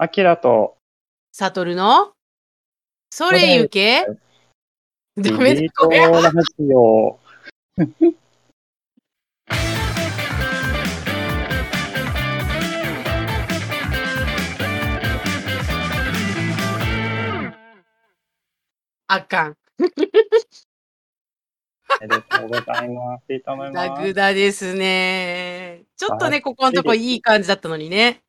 [0.00, 0.76] アキラと
[1.32, 2.12] サトルの？
[3.10, 4.06] それゆけ？
[5.16, 6.38] ビダメだこれラジ
[6.72, 7.18] オ。
[19.08, 19.50] あかん。
[19.50, 19.54] あ
[22.02, 23.32] りがとうございます。
[23.32, 24.02] いいと思いダます。
[24.04, 25.82] グダですね。
[25.96, 28.22] ちょっとね、はいここのとこいい感じだったのにね。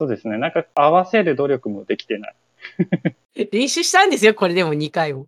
[0.00, 0.38] そうですね。
[0.38, 2.36] なんか合わせる努力もできてない。
[3.52, 5.26] 練習したんですよ、これでも2回も。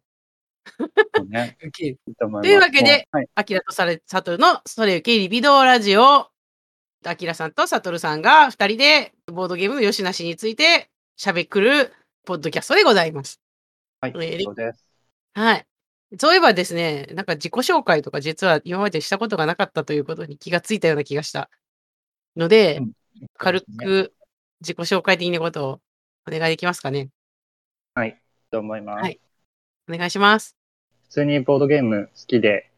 [1.28, 1.56] ね。
[1.78, 2.28] いいと。
[2.28, 3.28] というわけではい。
[3.34, 6.30] アキラとサレサトルのそれゆけリビドーラジオ。
[7.04, 11.92] アキラさんとサトルさんが2人でボードゲームのよしなしについて喋くる
[12.24, 13.40] ポッドキャストでございます。
[14.00, 14.12] はい。
[14.16, 14.90] えーそうです。
[15.34, 15.66] はい。
[16.18, 21.50] そういえばですね、なんか自己紹介とか実は今までしたことがなかったということに気がついたような気がした
[22.36, 22.92] ので、うん
[23.38, 24.12] 軽く
[24.60, 25.80] 自己紹介的なことを
[26.26, 27.08] お願いできますかね？
[27.94, 28.20] はい。
[28.50, 29.02] と思います。
[29.02, 29.20] はい
[29.88, 30.56] お願いします。
[31.04, 32.70] 普通にボードゲーム好きで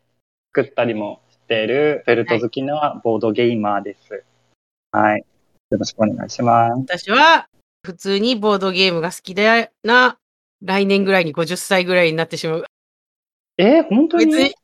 [0.54, 4.24] 作ったりもしているフェルト好きなボードゲーマーです。
[4.92, 5.24] はい。
[5.70, 6.80] よろしくお願いします。
[6.80, 7.48] 私は
[7.82, 10.18] 普通にボードゲームが好きでな、
[10.60, 12.64] 来年ぐらいに50歳ぐらいになってしまう。
[13.56, 14.54] えー、本当に、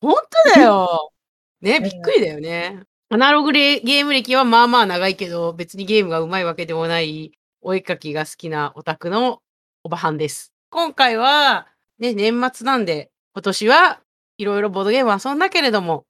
[0.00, 1.10] 本当だよ。
[1.62, 2.82] ね、びっくりだよね。
[3.14, 9.40] アナログレゲーム歴はまあまあ長いけど、別にゲームが上手いわけでもない、お絵かきが好きなオタクの
[9.84, 10.52] おばはんです。
[10.68, 11.68] 今回は、
[12.00, 14.00] ね、年末なんで、今年は
[14.36, 16.06] いろいろボードゲーム遊んだけれども、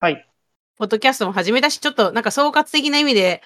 [0.00, 0.26] はい。
[0.78, 3.42] ポッドキャストも始めたし、ちょっとなんか総括的な意味で、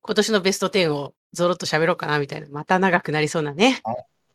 [0.00, 3.82] 今年のベスト10をゾロッと喋ろうかなみたいな、また長くなりそうなね。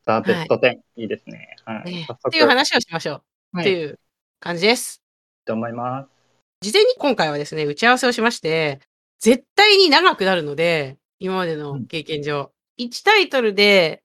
[0.06, 1.56] ザ・ベスト10、い、いですね。
[1.66, 1.92] はい。
[1.92, 3.58] ねっていう話をしましょう。
[3.58, 3.66] はい。
[3.66, 4.00] いいっていう
[4.40, 5.02] 感じです。
[5.46, 6.23] と思います。
[6.64, 8.80] 事前に今回はですね、打ち合わせをしまして、
[9.20, 12.52] 絶対に長くなるので、今までの経験上。
[12.80, 14.02] 1タイトルで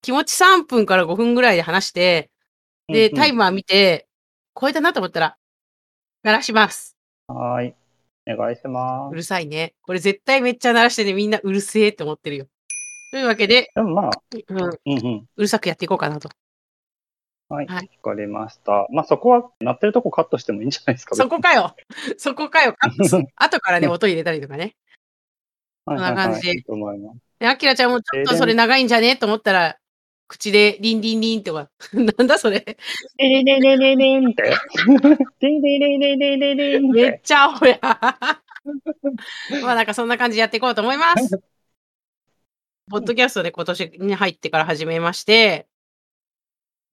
[0.00, 2.30] 気持ち3分から5分ぐらいで話して、
[2.88, 4.08] で、うんうんタイマー見て、
[4.58, 5.36] 超えたなと思ったら、
[6.22, 6.96] 鳴らします。
[7.26, 7.74] はーい。
[8.26, 9.16] お願いしまうす。
[9.16, 9.74] るさいね。
[9.82, 12.46] これ絶対めっちゃ鳴らしてね、みんなうるせえって思ってるよ。
[13.12, 14.10] というわけで、でもまあ、
[14.48, 15.26] うん、ううんうん。
[15.36, 16.30] るさくやっていこうかなと。
[17.48, 17.66] はい。
[17.66, 18.86] わ、はいかりました。
[18.90, 21.16] まあそこは、鳴ってるとこカットしてもいいんじゃないですか。
[21.16, 21.74] そこかよ
[22.18, 22.74] そこかよ
[23.36, 24.62] 後からね、音入れたりとかね。
[24.62, 24.74] はい
[25.84, 26.98] こんな感じではいはい
[27.40, 29.16] いいちゃんもちょっとそれ長いんじゃね？
[29.16, 29.78] と思ったら、
[30.26, 32.76] 口でリンリンリンってか、 なんだそれ？
[33.16, 34.52] リンリンリンリンリンって。
[35.40, 36.94] リンリンリンリンリンリンリンっ。
[36.94, 37.78] めってちゃアホや。
[37.80, 41.40] まあなんかそんな感じでやっていこうと思います。
[42.90, 45.66] ポッドキャストで今年に入ってから始めまして、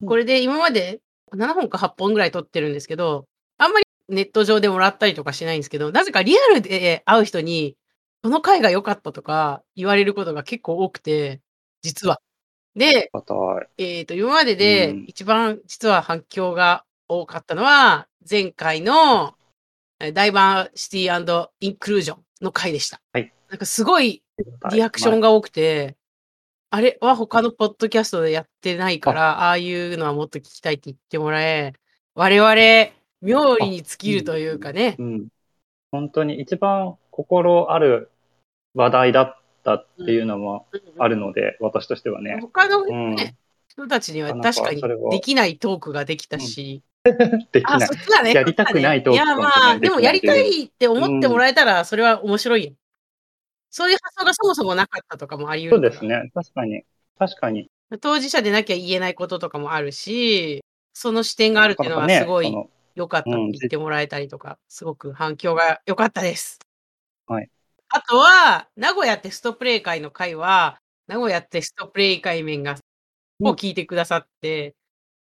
[0.05, 1.01] これで今まで
[1.33, 3.25] 7本か8本ぐらい撮ってるんですけど、
[3.57, 7.75] あんまりネット上でもらったりとかしないんですけど、なぜかリアルで会う人に、
[8.23, 11.41] この回が良かったとか言われることが結構多くて、
[11.81, 12.19] 実は。
[12.75, 13.35] で、硬
[13.77, 19.35] えっ、と、今まででうん一番実は反響が多かったのは、前回の
[19.99, 23.01] えーダイバーシティインクルージョンの回でした。
[23.13, 24.23] はいなんかすごいい。
[24.71, 25.95] リアクションが多くて、
[26.69, 31.73] あれは他のポッドキャストでやってないから、ああいうのはもっと聞きたいって言ってもらえ、
[32.15, 34.95] 我々、妙利に尽きるというかね。
[34.99, 35.27] うん。
[35.91, 38.11] 本当に一番心ある
[38.73, 40.67] 話題だったっていうのも
[40.97, 42.39] あるので、私としてはね。
[42.41, 43.15] 他の、うん。
[43.15, 43.35] ね
[43.67, 47.11] 人たちには確かにできないトークができたし、あ、
[47.51, 47.93] できないそ。
[47.93, 48.33] っちだね。
[48.33, 52.71] やりたくないトークいや、まあ、でもやりたいいって思ってもらえたら、それは面白いよ。
[53.69, 56.31] そういう発想がそもそもなかったとかもあり得るそうですね。
[56.33, 56.83] 確かに。
[57.17, 57.69] 確かに。
[58.01, 62.53] 当事者でなきゃ言えないこととかもあるし、その視点があるっていうのはねすごい
[62.95, 66.59] 良かったって言ってもらえたりとか、すごく反響が良かったです。
[67.27, 67.49] はい。
[67.89, 72.75] あとは、名古屋テストプレイ会の会は、名古屋テストプレイ会面が、
[73.41, 74.75] を聞いてくださって、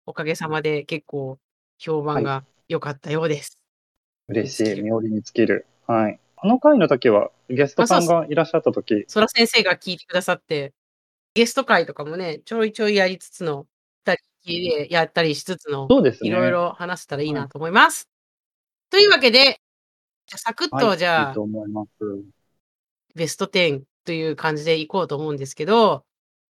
[0.07, 1.39] おかげさまで結構
[1.79, 3.59] 評判が良かったようです。
[4.29, 4.83] 嬉しい。
[4.83, 5.67] 妙利に尽きる。
[5.87, 6.19] はい。
[6.45, 10.75] あの回の時は、ゲストさんがいらっしゃった時、そら先生が聞いてくださって、
[11.33, 13.67] ゲスト会とかもね、ちょいちょいやりつつの、
[14.05, 16.29] 二人でやったりしつつの、そうですね。
[16.29, 18.11] いろいろ話せたらいいなと思います。
[18.91, 19.63] というわけで、
[20.27, 21.91] じゃあサクッはい、とじゃあ、いいと思います。
[23.15, 26.05] ベスト10という感じでいこうと思うんですけど、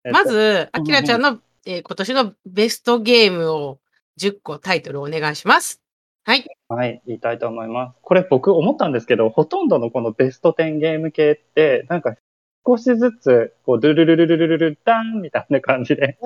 [0.05, 3.81] えっとま、ず、あうんきらちゃんの、えー今年のベストゲームを
[4.21, 5.81] 10個タイトルお願いします。
[6.29, 6.45] はい。
[6.69, 7.99] はい、言いたいと思います。
[8.03, 12.17] これ僕思ったんですけど、ほとんどのこのベスト10ゲーム系って、なんか
[12.67, 16.19] 少しずつ、こう、ドゥルルルルルルルダンみたいな感じで。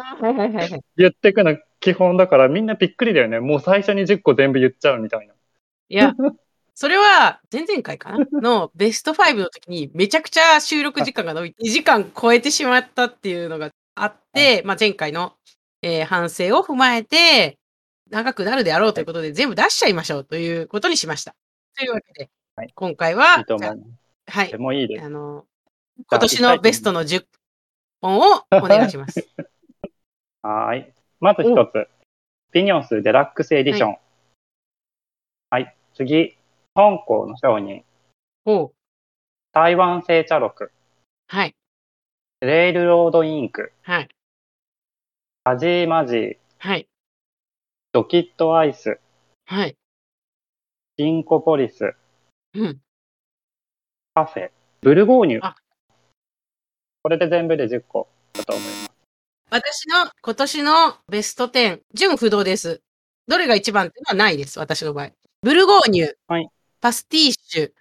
[0.97, 3.39] 言っていくの基本だからみんなびっくりだよね。
[3.39, 5.35] もう最初に10個全部言っちゃうみたいな。
[5.89, 6.17] いや、
[6.75, 15.35] それは前々回かなのベスト5の時にめちゃくちゃ収録時間が伸びて2時間超えてしまったっていうのがあって、まあ、前回の、
[15.83, 17.59] えー反省を踏まえて
[18.11, 21.35] 長くなるであろうということで全部出しちゃいましょうということにしました。
[21.77, 23.45] というわけで、はい今回は、いい
[24.27, 25.05] はいで、もいいです。
[25.05, 25.47] あの、
[26.07, 27.25] 今年のベストの10
[28.01, 29.27] 本をお願いします。
[30.43, 30.93] はーい。
[31.21, 31.89] まず一つ。
[32.53, 33.97] ビニョンスデラックスエディション。
[35.51, 35.77] はい。
[35.95, 36.37] 次。
[36.75, 37.85] 香港の商人。
[38.45, 38.75] おう
[39.53, 40.73] 台湾製茶録。
[41.29, 41.55] はい、
[42.41, 43.73] レールロードインク。
[43.83, 44.09] はい、
[45.45, 46.37] カジーマジー。
[46.59, 46.89] はい、
[47.95, 48.99] ドキットアイス。
[49.45, 49.77] はい。
[50.97, 51.95] ギンコポリス。
[52.55, 52.81] うん。
[54.15, 54.51] カフェ。
[54.81, 55.57] ブルゴーニュあ。
[57.03, 58.91] これで全部で10個だと思います。
[59.51, 60.73] 私の今年の
[61.11, 62.81] ベスト10、順不同です。
[63.29, 65.11] どれが一番っていうのはないです、私の場合。
[65.43, 66.49] ブルゴーニュ、はい
[66.81, 67.73] パスティッシュ、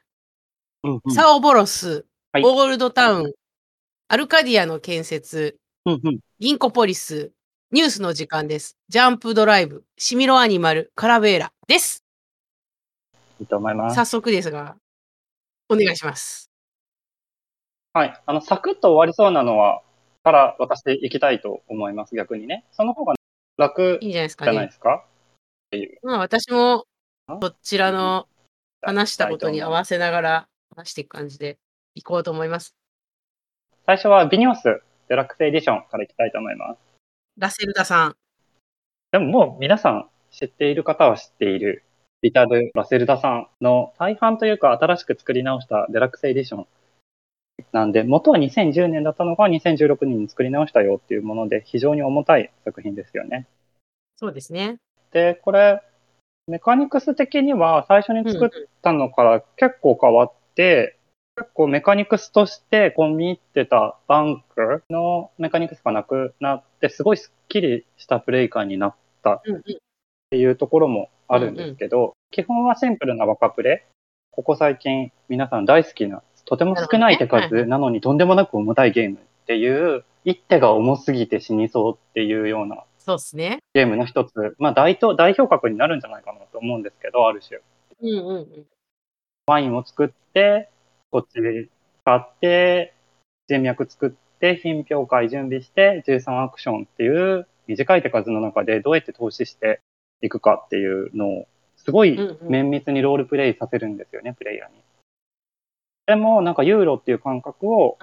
[0.84, 3.34] うんうんサオボロス、はいオールドタウン、
[4.10, 7.31] アルカディアの建設、うんうん銀行ポリス、
[7.73, 8.75] ニュースの時間です。
[8.89, 12.03] ジャンプドライブ、シミロアニマル、カラベーラです。
[13.39, 13.95] いいと思います。
[13.95, 14.75] 早速ですが、
[15.69, 16.51] お願いします。
[17.94, 18.21] はい。
[18.25, 19.83] あの、サクッと終わりそうなのは、
[20.25, 22.65] から私行きたいと思います、逆にね。
[22.73, 23.13] その方が
[23.56, 24.67] 楽いいんじゃないですかじゃないね。
[24.67, 25.06] ですか？
[26.03, 26.83] まあ私も
[27.27, 28.27] あそちらの
[28.81, 31.57] 話したことに合わせながら話していく感じで
[31.95, 32.75] いこうと思います。
[33.85, 36.90] 最初はビニョスデラックスエディションからいきたいと思います。
[37.41, 38.15] ラセルダさん。
[39.11, 41.83] でももう皆さん知っている方は知っている
[42.21, 46.67] リタル・ラセルダさんの再販というか新しく作り直したデラックスエディション
[47.71, 53.47] なんで、元は2010年だったのが2016年に作り直したよっていうもので非常に重たい作品ですよね。
[54.17, 54.77] そうですね。
[55.11, 55.81] で、これ、
[56.47, 58.49] メカニクス的には最初に作っ
[58.83, 60.95] たのから結構変わって、
[61.41, 69.63] 結構メカニクスとして込み入ってたバンクのメカニクスがなくなって、すごいスッキリしたプレイ感になったっうんうん
[70.29, 73.85] ていうところもあるんですけど、基本はシンプルな若プレ。
[74.31, 83.57] ここ最近皆さん大好きな、とても少ない手数なのにとんでもなく重たいゲームっていう、一手が重すぎて死にそうっていうようなそうですね。
[83.73, 87.59] ゲームの一つ、まあ代表、代表格になるんじゃないかなと思うんですけど、ある種。
[88.01, 88.65] うんうんうん。
[89.47, 90.69] ワインを作って、
[91.12, 91.68] こっちで
[92.04, 92.94] 使って、
[93.48, 99.81] 人脈作って、品評会準備して、13アクションっていう短い手数の中でどうやって投資して
[100.22, 104.81] いくかっていうのを、すごいうんうん綿密にロールプレイさせるんですよね、プレイヤーに。
[106.08, 107.98] でも、なんかユーロっていう感覚を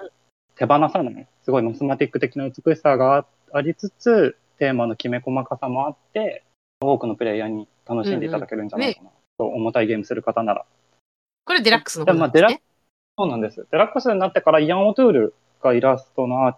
[0.55, 1.27] 手放さない。
[1.43, 6.43] すごいマスマティック的な美しさがありつつ、テーマのきめ細かさもあって、
[6.81, 9.09] 多くのプレイヤーに楽しんでいただけるんじゃないかな。
[9.37, 10.65] と重たいゲームする方なら。
[11.45, 12.61] これデラックスの方なんですまあデね。
[13.19, 13.67] そうなんです。
[13.69, 16.57] デラックスになってからイアン・オトゥールがイラストのア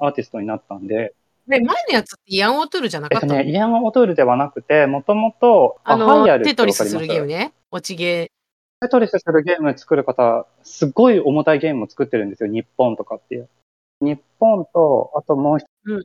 [0.00, 1.14] ーティストになったんで、
[1.46, 7.52] で、前のやつってイアン・オトゥールじゃなかったの、えっとね、イアン・オトゥールではなくて、もともと、あの、テトリスするゲームね。
[7.70, 8.32] 落ちゲ
[8.80, 12.50] テトリスするゲーム作る方、すっごい重たいゲームを作ってるんですよ。
[12.50, 13.48] 日本とかっていう。
[14.00, 16.02] 日本と、あともう一つ、うん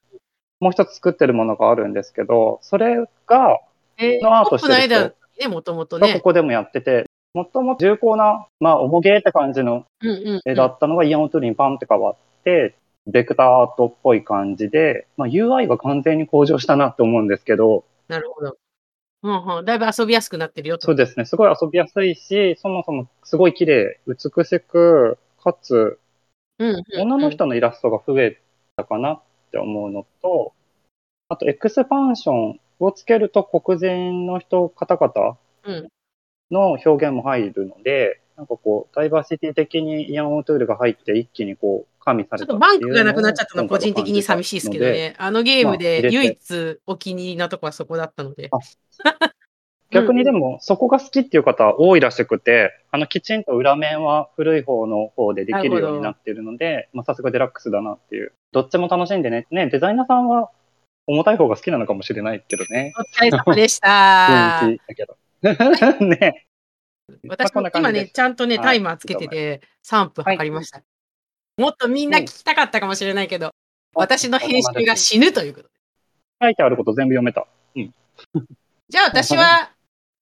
[0.62, 2.96] もう一つ作ってるものがあるんですけど、それ
[3.28, 4.06] が、ー。
[4.06, 6.08] えー、のアートしてる人の間ね、もともとね。
[6.08, 7.06] がここでもやってて、
[7.36, 9.86] もともと重厚な、まあ、重ゲーって感じの
[10.46, 12.16] 絵だったのがイアン・オトゥールにパンって変わっ
[12.46, 12.76] て、
[13.08, 18.58] ベクターアートっぽい感じで、まあ、UI が完全に向上したなって思うんですけど、なるほど。
[19.24, 19.66] うんうん。
[19.66, 20.86] だいぶ遊びやすくなってるよと。
[20.86, 26.00] そうですね、すごい遊びやすいし、そもそもすごい綺麗、美しく、かつ、
[26.58, 28.40] うんうんうん女の人のイラストが増え
[28.78, 30.54] たかなって思うのと、
[31.28, 35.90] あとエクスパンションをつけると黒人の人、方々うん
[36.52, 44.86] の表現も入るので、なんかこう、ダイバーシティ的にイアン・オトゥールが入って一気にこう、加味さちょれたっとバンクがなくなっちゃったのは個人的に寂しいですけど。
[44.86, 45.16] ね。
[45.18, 48.50] あのゲームで唯一お気に入りなとこはそこだったので。
[48.52, 48.60] あ
[49.92, 58.34] 逆にでも、そこが好きっていう方多いらしくて、あの、きちんと裏面は古い方の方でできるようになってるので、まあ、さすがデラックスだなっていう。
[58.52, 59.48] どっちも楽しんでね。
[59.52, 60.50] ね、デザイナーさんは
[61.08, 62.94] 重たい方が好きなのかもしれないけどね。
[62.98, 64.62] お疲れ様でした。
[64.88, 65.16] だけど。
[66.02, 66.48] ね。
[67.28, 70.82] 私も今ね、ちゃんとね、はいタイマーつけてて、3分測りました。
[71.58, 73.54] もっとみんな聞きたかったかもしれないけど、
[73.94, 75.74] 私の編集が死ぬということで。
[76.42, 77.48] 書いてあること全部読めた。
[78.90, 79.72] じゃあ私は、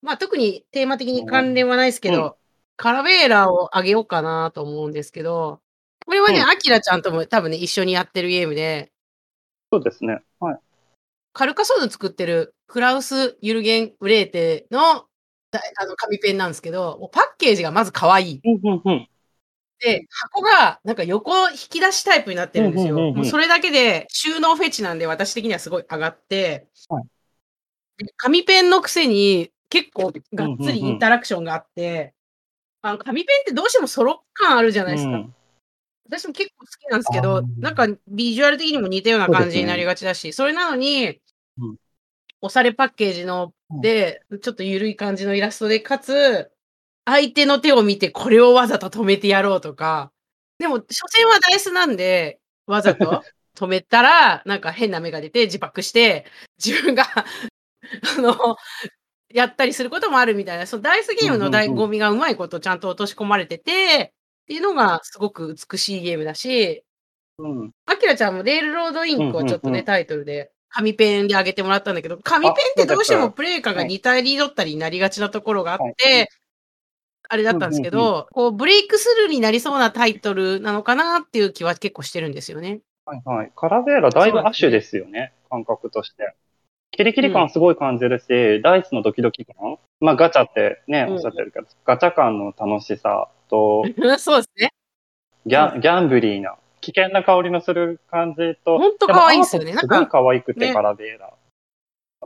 [0.02, 2.32] まあ特にテーマ的に関連はないですけど、うん
[2.76, 5.60] カラベーラをあげようかなと思うんですけど、
[6.04, 8.90] これはね、うんアキラちゃんとも多分ね、一緒にやってるゲームで、
[9.72, 10.22] そうですね。
[10.40, 10.58] はい。
[11.32, 15.04] カルカソンヌ作ってるクラウス・ユルゲン・ウレーテのだ
[15.76, 18.40] あの、紙ペンなんですけど、もうパッケージがまず可愛い。
[18.44, 19.08] うんうんうん。
[19.80, 22.96] で、箱がなんか横引き出しタイプになってるんですよ。
[23.12, 27.04] もうそれだけで収納フェチなんで、私的にはすごい上がって、はい
[27.96, 32.12] で紙ペンのくせに結構がっつりインタラクションがあって、
[32.82, 35.10] あの紙ペンってどうしてもソロ感あるじゃないですか。
[35.10, 35.34] うん
[36.06, 41.20] 私も結構好きなんですけあどー、なんかビジュアル的にも似たような感じになりがちだし、それなのに、うん
[42.44, 46.50] おしゃれパッケージので、ちょっと緩い感じのイラストで、かつ、
[47.06, 50.12] 相手の手を見てこれをわざと止めてやろうとか、
[50.58, 53.22] でも、所詮はダイスなんで、わざと
[53.56, 56.26] 止めたら、なんか変な目が出て自爆して、
[56.62, 58.56] 自分が、あの、
[59.32, 66.84] やったりすることもあるみたいな、そのダイスゲームの醍醐味がうまいことちゃんと落とし込まれてて、っていうのがすごく美しいゲームだし、
[67.38, 67.72] うん。
[67.86, 76.28] アキラちゃんもレールロードインクをちょっとね、タイトルで、紙ペンで上げてもらったんだけど、紙ペンってどうしてもプレイ感が似たり寄ったりになりがちなところがあって、はい
[77.26, 82.80] あれだったんですけど、こう、ブレイクスルーになりそうなタイトルなのかなっていう気は結構してるんですよね。
[83.06, 83.52] はいはい。
[83.56, 86.34] カラベーラだいぶアッシュですよね、感覚として。
[86.90, 93.84] キリキリ感すごい感じるし、ダイスのドキドキ感まあガチャってね、うんおっしゃってるけど、ガチャ感の楽しさと、
[94.18, 94.70] そうですね。
[95.46, 101.32] ギャンギャンブリーな、危険な香りのする感じと、ほんと可愛いんですよねでもアートもすごい可愛くて、ラベーラ。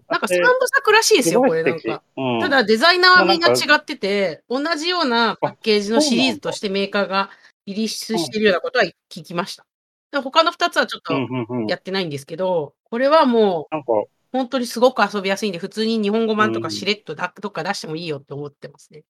[0.09, 2.03] なんか三部作らしいですよ、これなんか。
[2.17, 7.31] うん、ただデザイナーはみんな違ってて、同じようなパッケージのシリーズとしてメーカーが
[7.67, 9.65] リリースしてるようなことは聞きました。
[10.11, 13.93] で他の2つはちょっうんとやってないんですけど、これはもうなんか、
[14.33, 19.05] 本当にすごく遊びやすいんで、普通に日本語版とうんかしれっとだどっか出してもいいよって思ってますね。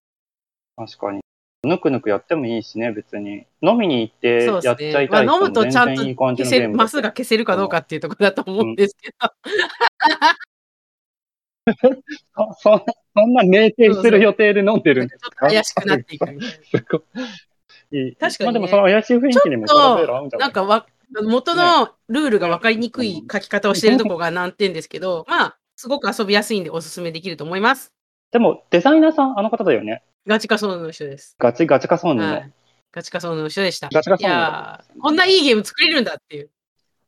[0.76, 1.20] 確かに。
[1.64, 3.46] ぬくぬくやってもいいしね、別に。
[3.62, 5.26] 飲みに行ってそうやっちゃいですね。
[5.26, 9.32] まあ、飲むとちゃんと消せる、マスが消せるかどうかっていうところだと思うんですけど。
[12.34, 12.82] そそん
[13.14, 16.50] そんな酩酊する予定で飲んでるんですちょっと怪しくなっていくみたい
[17.92, 18.06] い。
[18.06, 19.66] いい確かにねまあでもその怪しい雰囲気にも
[20.38, 20.86] なんかわ、
[21.22, 27.92] 元のルールが分かりにくい書き方をしてるところが難点ですけど、まあ、すごく遊びやすいんでおすすめできると思います。
[28.30, 30.02] でも、デザイナーさん、あの方だよね。
[30.28, 31.34] ガチカソーヌの人です。
[31.38, 32.32] ガチガチカソンヌの。
[32.34, 32.52] はい。
[32.92, 33.86] ガチカソーヌの人でした。
[33.86, 36.50] いガチカソンヌやーこんないいゲーム作れるんだっていう。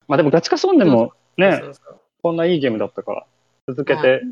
[0.08, 3.26] まあでもガチカソンヌもねそ、うそうこんないいゲームだったから、
[3.68, 4.22] 続けて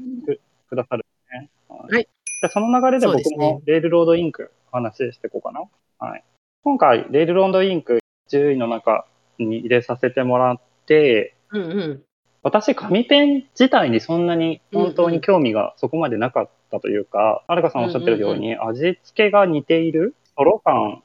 [0.71, 1.51] くださるね。
[1.69, 2.09] はい
[2.41, 5.65] じゃあその流れで僕もレールロードインクお話ししていこうかな。
[5.99, 6.25] はい。
[6.63, 7.99] 今回、レールロードインク
[8.31, 9.07] 10位の中
[9.39, 12.03] に入れさせてもらって、うんうん。
[12.49, 21.03] 私、紙ペン自体にそんなに本当に興味がそこまでなかったというか、はるかさんおっしゃってるように、味付けが似ている、ソロ感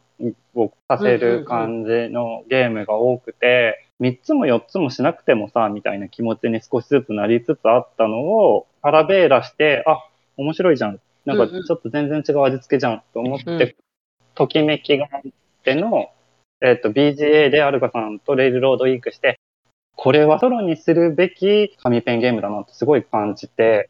[0.56, 10.00] をさせる感じのゲームが多くて、3つも4つもしなくてもさ、みたいな気持ちに少しずつなりつつあったのを、パラベーラして、あ、
[10.38, 11.00] 面白いじゃん。
[11.26, 13.76] なんかちょっと全然違う味付けじゃんと思って、うん
[14.36, 15.22] ときめきがあっ
[15.64, 16.10] ての、
[16.60, 19.40] えっ、と、BGA でアルカさんとレイルロードインクして、
[19.96, 23.90] これはソロにするべき紙ペンゲームだなってすごい感じて、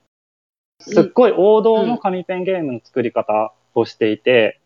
[0.79, 4.59] すっごい王道の紙ペンゲームの作り方をしていて、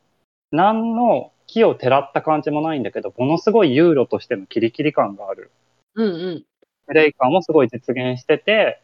[0.52, 5.52] 何の木をてらった感じもないんだけど、ものすごいユーロとしてのキリキリ感がある。
[5.96, 6.44] うんうん。
[6.88, 8.82] プレイ感もすごい実現してて、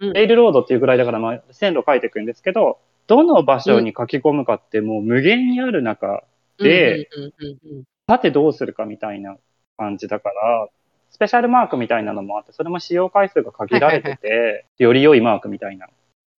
[0.00, 6.22] うんレイルロードっていうぐらいだから、まあ、線路書いていくんですけど、どの場所に書き込むかってもう無限にある中、
[6.58, 7.08] で
[8.08, 9.36] さてどうするかみたいな
[9.76, 10.68] 感じだから、
[11.10, 15.88] スペシャルマークみたいなのもあって、それも使用回数が限られてて、より良いマークみたいな。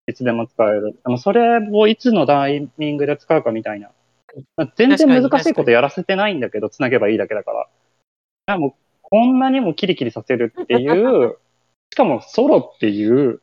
[0.07, 0.93] いつでも使える。
[1.05, 3.91] でもそれをいつのタイミングで使うかみたいな。
[4.77, 7.69] 全然難しいことやらせてないんだけど、つなげばいいだけだから。
[8.55, 8.77] でも
[9.11, 11.39] こんなにもキリキリさせるっていう、
[11.93, 13.41] しかもソロっていう、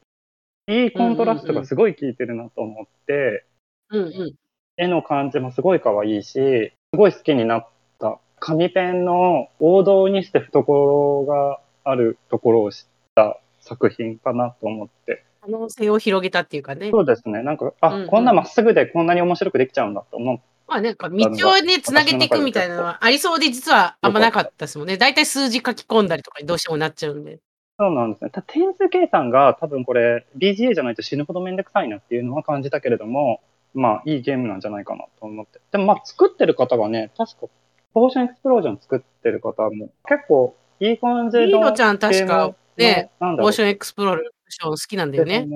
[0.68, 3.46] いいコントラストがすごい効いてるなと思って、
[3.90, 4.36] うんうん。
[4.78, 8.20] 絵の感じもすごい可愛いし、すごい好きになった。
[8.40, 15.24] 紙ペンの王道にして懐があるところを知った作品かなと思って。
[15.42, 16.90] 可能性を広げたっていうかね。
[16.92, 17.44] そうですね。
[17.44, 20.40] なんか、あ、うんうんこんなまっすぐでこんなに面白くできちゃうんだと思う。
[20.68, 24.98] まあなんか道をね、つなげていくみたいなのはありそうで、実はあんまなかったですもんね。
[24.98, 27.40] 大体数字書き込んだりとかにどうしてもなっちゃうんで。
[27.78, 28.30] そうなんですね。
[28.32, 33.42] た点数計算が多分これ BGA じゃないと死ぬほどめんどくさいなっていうのは感じたけれども、
[33.74, 35.60] まあいいゲームなんじゃないかなと思って。
[35.72, 37.48] でもまあ作ってる方がね、確か
[37.96, 44.18] ポーションエクスプロージョン作ってる方も結構いい感じのリーノちゃん確かね、ゲーションエクスプロー
[44.50, 45.48] ション好きなんだよね。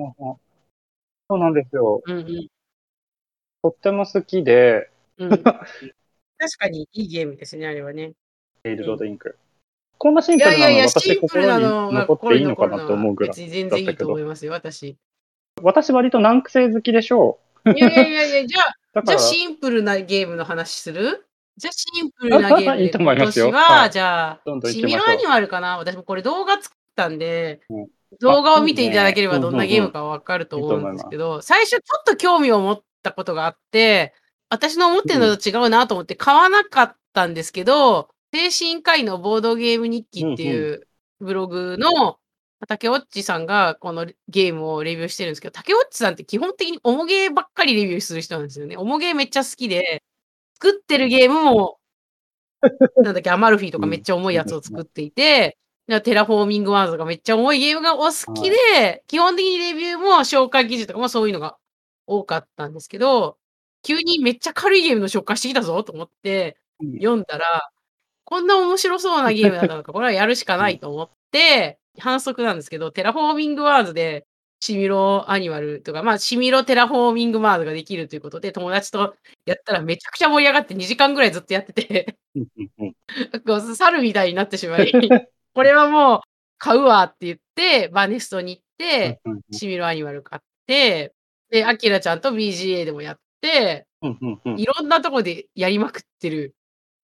[1.28, 2.00] そうなんですよ。
[2.02, 2.48] うんうん。
[3.62, 5.66] とっても好きで、うん、 確
[6.58, 8.12] かにいいゲームですね、あれはね。
[8.62, 9.36] レイルロードインク。
[9.98, 14.96] こんなシンいプルなのやいやいや、私心に残っていいのかなと思うぐらい全然いいと思いますよ、私。
[15.62, 17.70] 私割と難癖好きでしょう。
[17.72, 18.60] いやいやいやいや、じゃ
[18.94, 21.26] あ、 じゃあシンプルなゲームの話する？
[21.60, 22.84] じゃあシンプルなゲームで。
[22.84, 23.48] いいと思いますよ。
[23.48, 23.90] 今年は、はい。
[23.90, 24.40] じゃあ、
[24.70, 25.78] シミロアニマルかな？
[25.78, 27.86] 私もこれ動画作ったんで、うん。
[28.18, 34.14] 動画を見ていただければどんなゲームかわかると思うんですけど、最初ちょっと興味を持ったことがあって、
[34.48, 40.88] 私の思ってるのと違うなと思って買わなかったんですけど、精神科医のボードゲーム日記っていう
[41.20, 42.18] ブログの
[42.66, 48.76] 竹尾っちさんがこのゲームをレビューしてるんですけど、竹尾っちさんって基本的に重ゲーばっかりレビューする人なんですよね。
[48.76, 50.02] 重ゲーめっちゃ好きで、
[50.60, 51.78] 作ってるゲームも、
[53.02, 55.56] なんだっけ、アマルフィとかめっちゃ重いやつを作っていて、
[56.04, 61.56] テラフォーミングマーズとかめっちゃ重いゲームがお好きで、基本的にレビューも紹介記事とかもそういうのが
[62.06, 63.38] 多かったんですけど、
[63.82, 66.92] 急にめっちゃ軽いゲームの紹介してきたぞと思ってうん。
[66.94, 67.70] 読んだら、
[68.24, 74.26] こんな面白そうなゲームだったのか、これはやるしかないと思って、反則なんですけど、テラフォーミングマーズで
[74.60, 79.14] シミロアニマルとか、まあ、シミロテラフォーミングマーズができるということで、友達と
[79.46, 82.16] やったらめちゃくちゃ盛り上がって2時間ぐらいずっとやってて、
[83.74, 84.92] 猿みたいになってしまい、
[85.54, 86.20] これはもう
[86.58, 91.14] 買うわって言って、バネストに行って、シミロアニマル買って、
[91.48, 93.86] で、アキラちゃんと BGA でもやって、
[94.56, 96.54] いろんなとこでやりまくってる、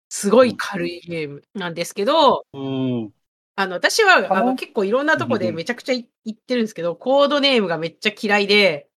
[0.08, 3.12] すごい軽いゲームなんですけど、うん
[3.56, 4.42] あの、私は、ああ。
[4.42, 8.88] の、結構いろんなとこうんうんでめちゃくちゃい言ってるんですけど、コードネームがめっちゃ嫌いで、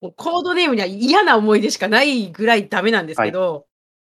[0.00, 3.66] もうコードネームには嫌な思い出しかないぐらいダメなんですけど、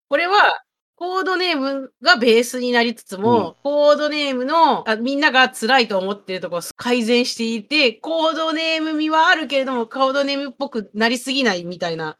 [0.09, 0.63] これは、
[0.95, 12.17] コードネームがベースになりつつも、コードネームのあみんなが辛いと思ってるところを改善していて、コードネーム味はあるけれども、コードネームっぽくなりすぎないみたいな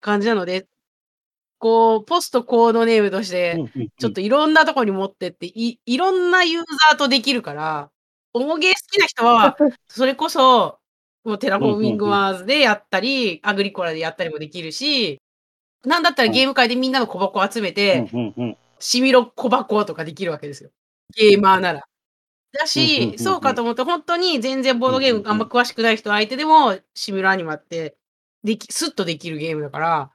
[0.00, 0.66] 感じなので、
[1.62, 3.56] こう、ポストコードネームとして、
[3.96, 7.88] ちょっといろんなとこに持ってって、いいろんなユーザーとできるから、
[8.32, 10.80] 重ゲー好きな人は、 それこそ、
[11.22, 15.20] もうテラフォーミングマーズでやったり、アグリコラでやったりもできるし、
[15.84, 18.56] なんだったらゲーム会でみんなの小箱集めて、うんうんうん。
[18.80, 20.70] しみろ小箱とかできるわけですよ。
[21.16, 21.84] ゲーマーなら。
[22.58, 27.96] だしう、んそうかと思って、本当に全然ボードゲームあんま詳しくない人相手でも、シミロアニマって、
[28.42, 30.10] でき、スッとできるゲームだから、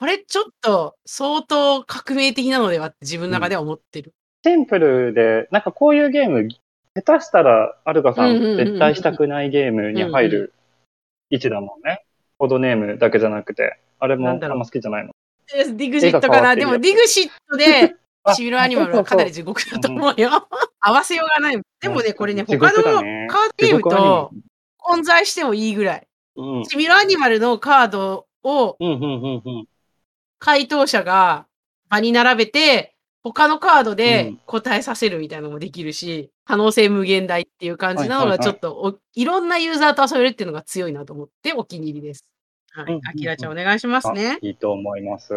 [0.00, 4.14] これちょっと相当革命的なのではって自分の中では思ってる。
[4.42, 6.48] シンプルで、なんかこういうゲーム、
[6.94, 10.54] 下手したら、アルガさん絶対したくないゲームに入る
[11.28, 12.06] 位置だもんね。
[12.38, 15.12] コードネームだけじゃなくて、あれもあんま好きじゃないの。
[15.52, 16.56] ディグジットかな。
[16.56, 20.30] でもディグシットで、あ シミロアニマルはかなり地獄だと思うよ。
[20.80, 21.60] 合わせようがない。
[21.82, 23.02] でもね、これね、地他のカード
[23.58, 24.30] ゲームと
[24.78, 26.06] 混在してもいいぐらい。
[26.36, 26.64] うん。
[26.64, 28.78] シミロアニマルのカードを。
[30.40, 31.46] 回答者が
[31.88, 42.24] 場に並べて、他のカードうでん答えさせるみたいなのもできるし、可能性無限大っていう感じなのが、ちょっとおいろんなユーザーと遊べるっていうのが強いなと思ってお気に入りです。
[42.72, 43.00] はい。
[43.04, 44.38] あきらちゃんお願いしますね。
[44.40, 45.34] いいと思います。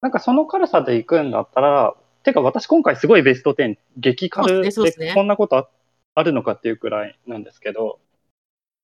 [0.00, 4.70] なんかその軽さで行くんだったら、てか私今回すごいベスト10、激軽で
[5.14, 5.68] こんなことあ
[6.14, 7.98] あるのかっていうくらいなんですけど、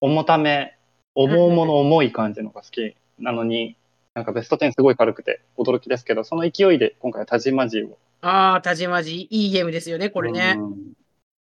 [0.01, 0.77] 重ため、
[1.15, 3.77] 重々の重い感じのが好きなのに、
[4.15, 7.99] なんかベスト10すごい軽くて驚きですけど、その勢いで今回はタジマジを。
[8.21, 10.57] ああ、タジマジ、いいゲームですよね、これね。
[10.59, 10.93] うん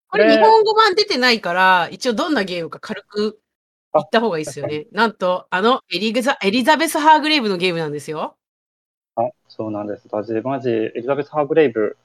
[0.10, 3.40] これね日本語版出てないから、一応どんなゲームか軽く
[3.94, 4.88] 言った方がいいですよね。
[4.92, 8.36] なんと、あのエリグザ、エリザベス・ハーグレイブのゲームなんですよ。
[9.16, 10.10] あ、そうなんです。
[10.10, 11.96] タジマジ、エリザベス・ハーグレイブ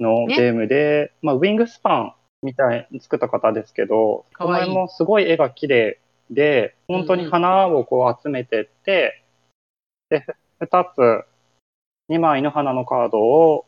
[0.00, 5.98] のねゲームで、まあ、ウィングスパンみたいに作った方ですけど、この絵もすごい絵が綺麗
[6.30, 9.22] で、本当に花をこう集めてって、
[10.20, 10.24] で、
[10.60, 11.24] 二つ、
[12.08, 13.66] 二枚の花のカードを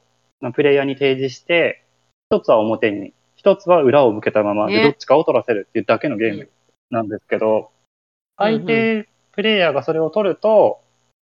[0.55, 1.83] プレイヤーに提示して、
[2.31, 6.49] 一つは表に、一つは裏を向けたまま、で、ねどっちかを取らせるっていうだけのゲーム
[6.91, 7.67] なんですけど、うん
[8.39, 10.83] 相手プレイヤーがそれを取ると、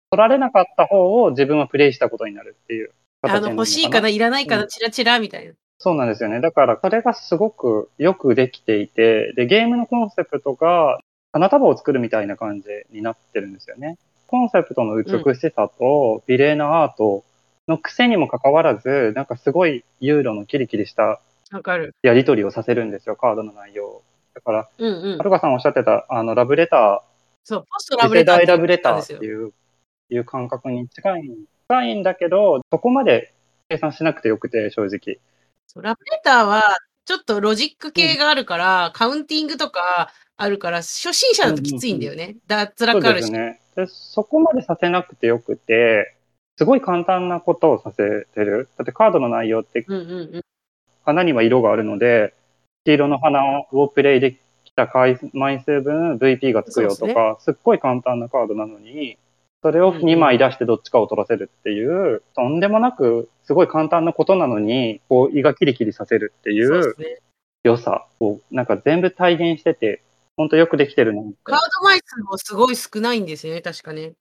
[0.09, 5.53] 取られなかった方を自分はプレイしたことになるっていう形あの、欲しいかな、いらないかな、うんチラチラみたいな。
[5.77, 6.41] そうなんですよね。
[6.41, 10.99] だから、それがすごくよくできていて、で、ゲームのコンセプトが
[11.33, 13.97] 花束を作るみたいな感じになってるんですよね。
[14.33, 17.23] コンセプトの美しさと美麗なアート
[17.67, 21.93] の癖にもかかわらず、なんかすごいユーロのキリキリしたわかる。
[22.01, 24.03] やり取りをさせるんですよ、カードの内容を。
[24.33, 25.23] だから、うんうんは。
[25.23, 27.03] るかさんおっしゃってた、あの、ラブレタ
[27.43, 29.53] そう、ポストラブレター代ラブレターなんですよっていう、
[30.09, 31.29] いう感覚に近い、
[31.69, 33.35] 近いんだけど、そこまで
[33.69, 35.19] 計算しなくてよくて、正直。
[35.79, 36.63] ラブレターは、
[37.05, 42.37] ちょっとロジック系があるから、カウンティングとかあるから、初心者だときついんだよね。
[42.47, 43.31] 脱そう落あるし。
[43.31, 43.59] ね。
[43.75, 46.15] で、そこまでさせなくてよくて、
[46.57, 48.69] すごい簡単なことをさせてる。
[48.77, 49.85] だってカードの内容って。
[51.03, 52.33] 花には色があるので、
[52.85, 54.33] 黄色の花をプレイで
[54.63, 59.17] きた回枚数分 VP がつくよとか、すっごい簡単なカードなのに、
[59.61, 66.95] それを2枚出してどっちかを取らせるっていう、とんでもなく、すごい簡単なことなのに、こう、胃がキリキリさせるっていう。
[67.63, 70.01] 良さを、なんか全部体現してて、
[70.35, 71.21] ほんとよくできてるな。
[71.43, 74.13] カード枚数もすごい少ないんですよね、確かね。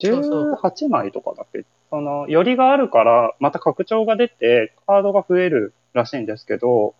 [0.00, 1.64] そうそう18枚とかだっけ？
[1.90, 6.94] その、よりがあるから、また拡張が出て、カードが増えるらしいんですけど、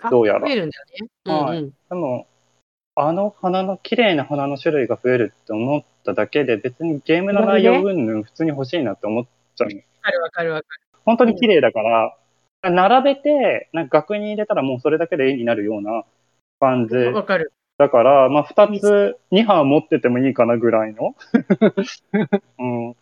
[0.00, 1.32] あどうやら増えるんだよね。
[1.32, 1.70] はいうんうん。
[1.70, 2.26] でも、
[2.94, 9.24] あの花の、綺麗な花の種類が増えるって思っただけで、別にゲームの内容云々普通に欲しいなって思っ
[9.56, 9.68] ちゃう。
[9.68, 11.00] わかるわかるわかる。
[11.04, 12.16] 本当に綺麗だから、
[12.62, 16.04] 並べて、なんか額に入れたらもうそれだけで絵になるような
[16.60, 16.96] 感じ。
[16.96, 17.52] わかる。
[17.78, 21.14] だから、まあ、二つ、二班持っててもいいかなぐらいの。
[22.58, 22.96] うん。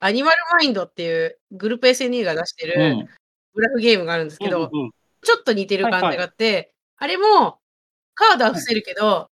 [0.00, 3.08] アニマルマインドっていうグループ SNE が出してるうん。
[3.54, 4.90] グラフゲームがあるんですけど、うんうん
[5.24, 7.60] ちょっと似てる感じがあって、あれも
[8.14, 9.30] カードは伏せるけど、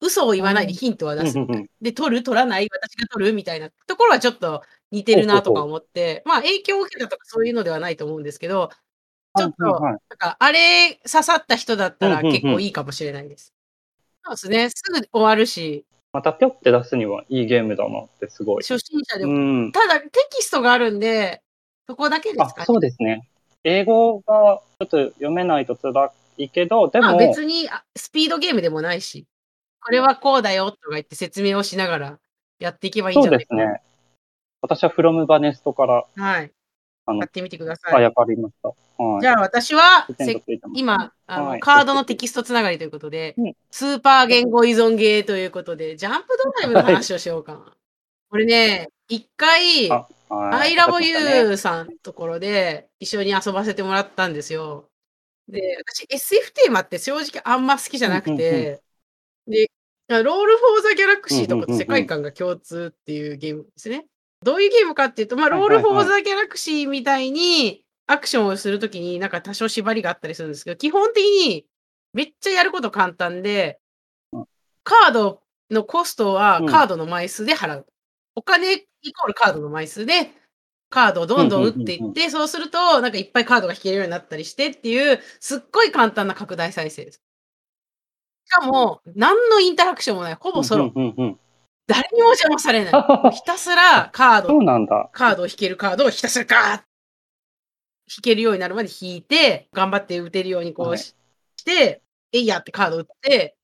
[0.00, 1.36] 嘘を言わないでヒントは出す。
[1.36, 1.70] うんうんうん。
[1.80, 2.22] で、取る？
[2.22, 2.68] 取らない？
[2.70, 3.32] 私が取る？
[3.32, 4.62] みたいなところはちょっと
[4.92, 8.70] 似てるなとか思って、まあ影響を受けたとかそういうのではないと思うんですけど、
[9.36, 12.32] ちょっと、はいはいなんかあれ刺さった人だったらうんうんうん。
[12.34, 13.52] 結構いいかもしれないです。
[14.24, 14.70] そうですね。
[14.70, 18.62] すぐ終わるし、またぴょって出すにはいいゲームだなってすごい。
[18.62, 19.68] 初心者でうも。
[19.68, 19.72] ん。
[19.72, 21.42] ただテキストがあるんで、
[21.88, 22.64] そこだけですあか、ね。
[22.66, 23.26] そうですね。
[23.64, 29.26] 英語がちょっと読めないと辛いけど、でまあも、別にあスピードゲームでもないし、
[29.80, 32.18] これはこうだよとか言って説明をしながら
[32.58, 33.64] やっていけばいいんそじゃないかな。
[33.64, 33.82] うですね。
[34.60, 36.52] 私はフロムバネストから、はい。
[37.06, 38.04] あのやってみてくださあ、い。
[38.28, 38.68] りました。
[39.02, 39.20] はい。
[39.22, 47.72] じゃあ私は1点せとついてます今あの、はいカードのテキストつながりということで、うんスーパー言語依存ゲーということで、ジャンプドライブの話をしようかな。
[48.30, 54.88] これね、一回、あはい I love わかりましたね you さんのところで一緒に遊ばせてもらったんですよ。
[55.48, 58.80] で、私 SF テーマって正直あんま好きじゃなくて、
[59.46, 59.70] で、
[60.08, 64.06] ロール・フォー・ザ・ギャラクシーとかと世界観が共通っていうゲームですね。
[64.42, 71.66] どういうゲームかっていうと、まあ、ロール・フォー・ザ・ギャラクシーみたいにアクションをするときになんか多少縛りがあったりするんですけど、基本的に
[72.12, 73.80] めっちゃやること簡単で
[74.32, 74.44] うん、
[74.84, 77.86] カードのコストはうんカードの枚数で払う。
[78.34, 80.32] お金イコールカードの枚数で、
[80.90, 87.22] カードをどんどん打っていって、そうすると、なんかいっぱいカードが引けるようになったりしてっていう、すっごい簡単な拡大再生産です。
[88.44, 90.34] しかも、何のインタラクションもない。
[90.34, 90.92] ほぼソロ。
[90.94, 91.40] うんうんうん。
[91.86, 92.92] 誰にも邪魔されない。
[93.32, 95.10] ひたすらカーそド、うなんだ。
[95.12, 96.82] カードを引けるカードをひたすらガーッ
[98.16, 101.14] 引けるようになるまで引いて、頑張って打てるようにこはいうし
[101.56, 103.56] して、えいやってカード打って、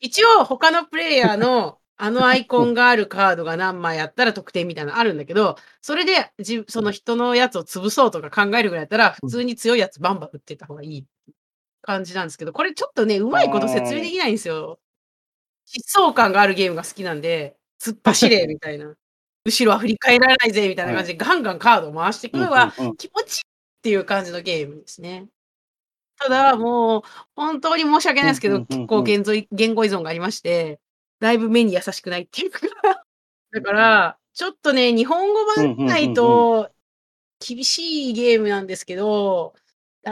[0.00, 11.04] 一応他のプレイヤーの あのアイコンがあるカードが何枚あったら得点みたいなのあるんだけど、それでじその人のやつを潰そうとか考えるぐらいだったら、普通に強いやつバンバン打ってった方がいい
[11.82, 14.78] 感じなんですけど、これちょっとね、うまいこと説明できないんですよ。
[15.68, 18.94] 疾走感があるゲームが好きなんで、突っ走れみたいな。
[19.44, 23.44] 後ろは振り返らないぜみたいな感じでガンガンカードを回していくのが気持ちいいっ
[23.82, 25.28] ていう感じのゲームですね。
[26.18, 27.02] ただ、もう、
[27.36, 30.80] 本当に申し訳ないですけど、結構言語言語依存がありまして、
[31.20, 32.60] だいぶ目に優しくないっていうか。
[33.52, 36.70] だから、ちょっとね、日本語版ないと
[37.40, 39.54] 厳しいゲームなんですけど、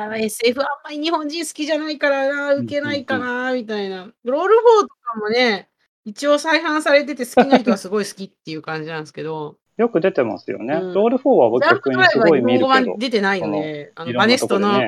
[0.05, 4.13] あ SF あんまり日本人好きじゃないからな、受けないかな、みたいな。
[4.25, 5.69] ロール4とかもね、
[6.05, 10.75] 一応再販されてて好きな人はすごい好きっていう感じなんですけど、 よく出てますよね。
[10.75, 12.93] うんロール4は僕逆にすごい見日本語るけど。
[12.93, 14.81] 版出てないので、あのバネストの。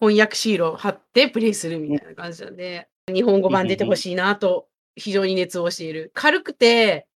[0.00, 6.10] 翻訳シールを貼ってプレイするみたいな感じなんで、日本語版出てほしいなと非常に熱をしている。
[6.14, 7.06] 軽くて、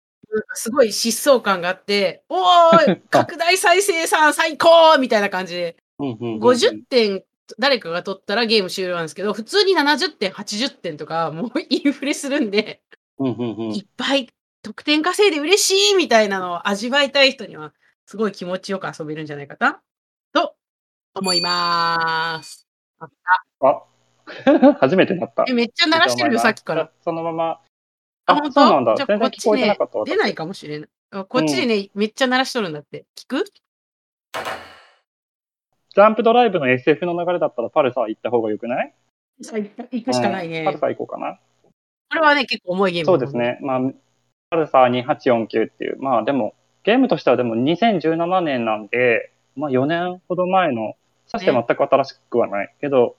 [0.53, 7.23] すごい疾走感があって、おーい 拡大再生産最高みたいな感じで、うんうんうんうん50点
[7.59, 12.81] 誰かが取ったらゲーム終了なんですけど、普通に70点、80点とか、もう インフレするんで、
[13.17, 14.29] うんうんうんいっぱい
[14.61, 17.73] 得点稼いで嬉しいみたいなのを味わいたい人には、
[18.05, 19.81] すごい気持ちよく遊べるんじゃないかな
[20.33, 20.55] と
[21.13, 22.67] 思います。
[22.99, 23.83] あ
[24.79, 25.45] 初めてなった。
[25.47, 26.91] え、めっちゃ鳴らしてるよ、さっきから。。
[27.03, 27.61] そのまま。
[28.25, 28.95] あ、あ、本そうなんだ。
[28.95, 30.11] じゃあこった。
[30.11, 30.89] 出ないかもしれない。
[31.11, 33.05] あこっちでね、めっちゃ鳴らしとるんだって。
[33.15, 33.45] 聞く？
[35.95, 38.93] ジャンプドライブの SF の流れだったらパルサー行った方がよくない？
[39.41, 40.59] さ行行くしかないね。
[40.59, 41.39] うんパルサー行こうかな。
[41.63, 43.05] これはね、結構重いゲーム。
[43.05, 43.35] そうです。
[43.35, 43.57] ね。
[43.61, 43.81] まあ、
[44.49, 46.53] パルサー2849っていう、まあでも、
[46.83, 50.95] ゲームとしてはでも2017年なんで、まあ4年ほど前の、
[51.27, 52.75] さして全く新しくはない。
[52.81, 53.15] けど、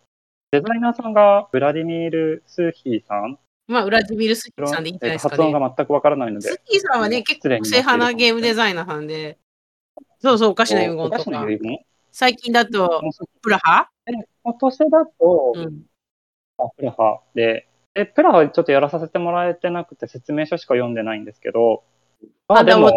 [0.51, 5.59] デザイナーさんがブラディミール・スーヒーさん、まあ、ウラジミル・スキーさんでいいんじゃないですか発音ね。
[5.59, 9.39] が全くわからないのでス、キーさんはね、結構個性派なゲームデザイナーさんで、
[10.21, 11.51] そうそう、おかしな遺言とおかしなか。
[11.51, 11.81] 遺言？
[12.19, 13.03] 最近だと、
[13.43, 13.91] プラハ？
[14.43, 14.87] 今年だ
[15.21, 15.83] と、うん。
[16.57, 21.83] アフラハで、え、プラはちょっとやらさせてもらえてなくて説明書しか読んでないんですけど、
[22.49, 22.91] あ、でも、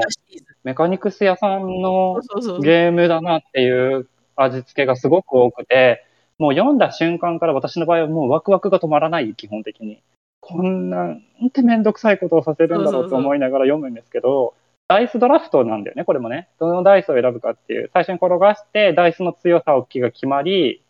[0.64, 2.22] メカニクス屋さんの
[2.62, 6.06] ゲームだなっていう味付けがすごく多くて、
[6.38, 10.02] もう読んだ瞬間から私の場合はもうワクワクが止まらない、基本的に。
[10.40, 14.54] こんな、なんてめんどくさいことをさせるんだろうと思いながら読むんですけど、
[14.89, 16.49] ダイスドラフトなんだよね、これもね。
[16.60, 17.91] どのダイスを選ぶかっていう。
[17.93, 20.84] 最初に転がして、ダイスの強さ、大きが決まり、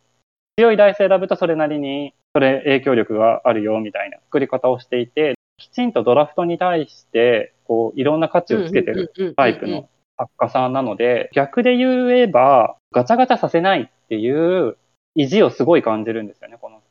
[0.58, 14.78] 強いダイス選ぶとそれなりにそれ影響力があるよみたいな作り方をしていて、きちんとドラフトに対して、こう、いろんな価値をつけてるタイプの作家さんなので、逆で言えば、ガチャガチャさせないっていう
[15.16, 16.82] 意地をすごい感じるんですよね、この。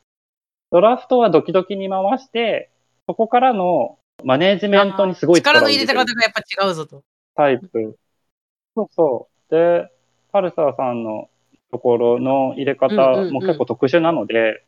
[0.71, 2.69] ドラフトはドキドキに回して、
[3.07, 7.03] そこからのマネージメントにすごい力の入れた方がやっぱ違うぞと。
[7.35, 7.97] タイプ。
[8.75, 9.53] そうそう。
[9.53, 9.89] で、
[10.31, 11.29] パルサーさんの
[11.71, 12.95] ところの入れ方
[13.31, 14.63] も結構特殊なので、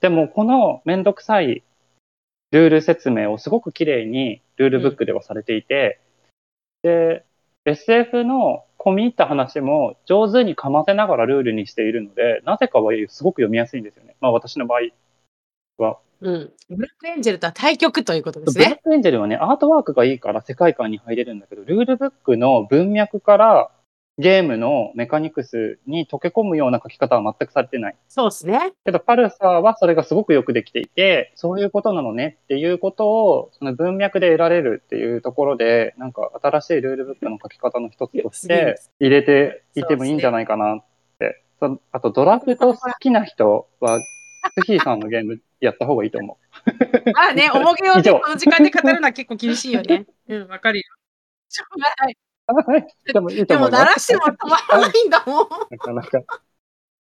[0.00, 1.62] でもこのめんどくさい
[2.50, 6.00] ルール説明をすごく綺麗にルールブックではされていて、
[6.82, 7.24] で、
[7.64, 14.16] SF の込み入った話も上手にかませながらルールにしているので、なぜかはすごく読みやすいんですよね。
[14.20, 14.80] まあ私の場合
[15.82, 15.98] は。
[16.22, 16.52] うん。
[16.70, 18.64] ブラックエンジェルとは対局ということですね。
[18.64, 23.70] ブラックエンジェルはね、アートワークがいいから世界観に入れるんだけど、ルールブックの文脈から
[24.18, 27.96] ゲームのメカニクスに溶け込むような書き方は全くされてない。
[28.08, 28.72] そうですね。
[28.84, 40.84] けど、パルサーはそれがすごくよくできていて、そういうことなのねっていうことを、その文脈で得られるっていうところで、なんか新しいルールブックの書き方の一つとして入れていてもいいんじゃないかなっ
[41.18, 41.42] て。
[41.58, 43.98] そあと、ドラフト好きな人は、
[44.58, 46.38] スヒーさんのゲームやった方がいいと思
[47.06, 47.12] う。
[47.12, 50.06] まあね、 重げをね、この時間で語るのは結構厳しいよね。
[50.28, 50.84] うん、わかるよ。
[51.48, 52.16] しょうがない。
[53.12, 53.78] でもいいと思います。
[53.78, 55.48] でも鳴らしても止まらないんだもん。
[55.70, 56.20] なかなか。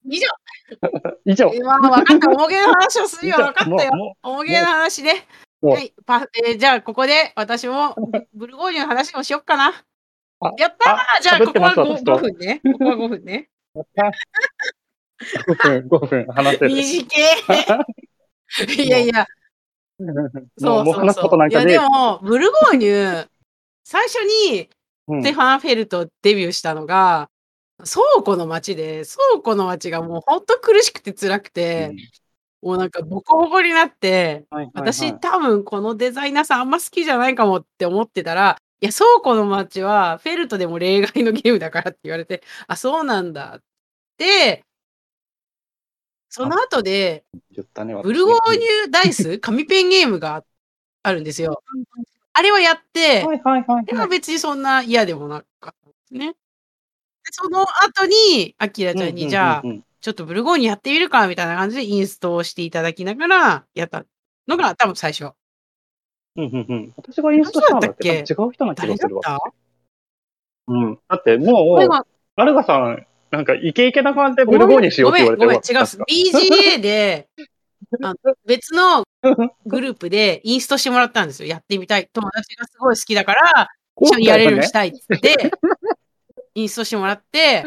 [0.05, 0.27] 以上。
[1.25, 1.51] 以上。
[1.53, 2.29] 今分かった。
[2.29, 3.37] 重げの話をするよ。
[3.37, 4.15] 分かったよ。
[4.21, 5.27] 重げの話ね。
[5.61, 5.93] はい。
[6.05, 7.95] パえー、じゃあ、ここで私も
[8.33, 9.73] ブルゴーニュの話もしよっかな。
[10.57, 12.61] やったーじゃあ、ここは 5, 5分ね。
[12.63, 13.49] ここは5分ね。
[13.75, 13.83] 5
[15.55, 16.73] 分、5分話せる。
[16.73, 17.07] 短い。
[18.77, 19.25] いやいや。
[20.57, 21.49] そうそうそう。
[21.49, 23.27] いや、でも、ブルゴーニュ、
[23.83, 24.69] 最初に、
[25.07, 27.29] ステファン・フェルトデビューしたのが、
[27.83, 31.89] 倉庫の街で、倉庫の街がもうほんと苦しくて辛くて、
[32.61, 43.63] うん、もうなんかボコボコになって、はいはいはい、私多分このデザイナーさんあんま好きじゃないかもって思ってたら、いや、倉庫の街はフェルトでも例外のゲームだからって言われて、あ、そうなんだっ
[44.17, 44.63] て、
[46.31, 50.45] その後で、ね、ブルゴーニュダイス、 紙ペンゲームが
[51.03, 51.61] あるんですよ。
[52.31, 56.35] あれはやって、はいはいはい、でも別にそんな嫌でもなかったんですね。
[57.31, 59.63] その後に、アキラちゃんに、じゃあ、
[59.99, 64.05] ちょっとブルゴーニュやってみるか、みたいな感じでインストをしていただきながら、やった
[64.47, 65.33] のが多分最初。
[66.37, 66.93] うんうんうん。
[66.95, 69.39] 私がインストしたんだっけ違う人な気がするわ。
[70.67, 70.99] うん。
[71.09, 72.05] だってもう、
[72.37, 76.75] アルガさん、なんかイケイケな感じでブルゴーニュしようって言われてるごめん、ごめん、違う。
[76.75, 77.29] BGA で、
[78.03, 78.13] あ
[78.45, 79.03] 別の
[79.65, 81.47] グループでインストしてもらったんですよ。
[81.47, 82.09] やってみたい。
[82.11, 83.69] 友達がすごい好きだから、
[84.01, 85.51] 一緒にやれるようにしたいって、
[86.55, 87.63] インストしてもらって、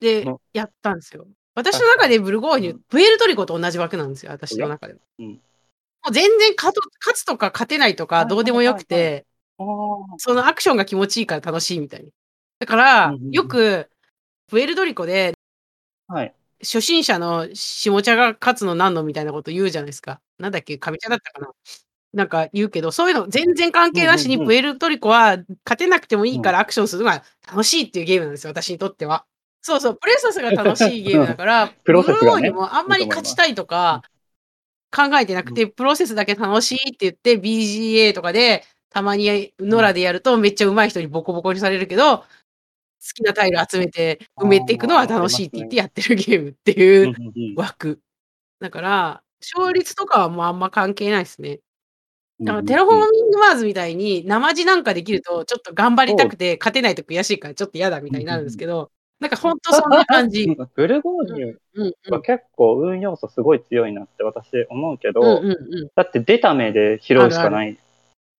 [0.00, 1.26] で、やったんですよ。
[1.54, 5.00] 私の中でブルゴーニュ、プエルトリコと同じ枠なんですよ、私の中でも。
[5.18, 6.74] もう全然勝
[7.14, 9.26] つとか勝てないとかどうでもよくて、
[10.18, 12.10] そのアクションが気持ちいいから楽しいみたいに。
[12.58, 13.88] だから、よく、
[14.52, 15.32] プエルトリコで、
[16.08, 20.20] はい、初心者の下茶が勝つの何のみたいなこと言うじゃないですか。
[20.38, 21.48] なんだっけ、上茶だったかな？
[22.12, 29.24] なんか言うけど、そういうの全然関係なしにプエルトリコは勝てなくてもいいからアクションするのが楽しいっていうゲームなんですよ、私にとっては。
[29.62, 34.02] そうそう、プレセスが楽しいゲームだから、 プロセスが、ね、にもあんまり勝ちたいとか
[34.94, 42.26] 考えてなくて、プロセスだけ楽しいって言って BGA とかでたまにノラでやるとめっちゃ上手い人にボコボコにされるけど、好
[43.12, 47.14] きなタイル集めて埋めていくのは楽しいって言ってやってるゲームっていう
[47.56, 48.00] 枠。
[48.60, 51.60] だから、勝率とかはもうあんま関係ないですね。
[52.40, 60.46] だからテラフォーミングマーズみたいになまじなんかできるとちょっと頑張りたくて勝てないと悔しいからちょっと嫌だみたいになるんですけど、なんかほんとそんな感じ。
[60.74, 65.40] ブルゴーニュは結構運要素すごい強いなって私思うけど、
[65.94, 67.78] だって出た目で拾うしかない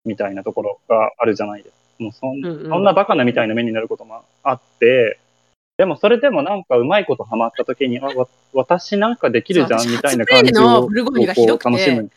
[0.04, 1.81] みたいなところがあるじゃないですか。
[2.02, 5.18] もうそん,、うんうん、そんなバカなみたいな目になることもあって、
[5.78, 8.08] でもそれでもなんかうまいことハマった時に、あ、
[8.52, 10.88] 私なんかできるじゃんみたいな感じを
[11.58, 12.10] 楽しむ。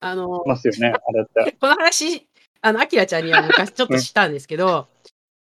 [0.00, 1.56] あの、ますよね、 あれって。
[1.60, 2.26] この話、
[2.60, 4.86] あの、アキラちゃんには昔ちょっとしたんですけど、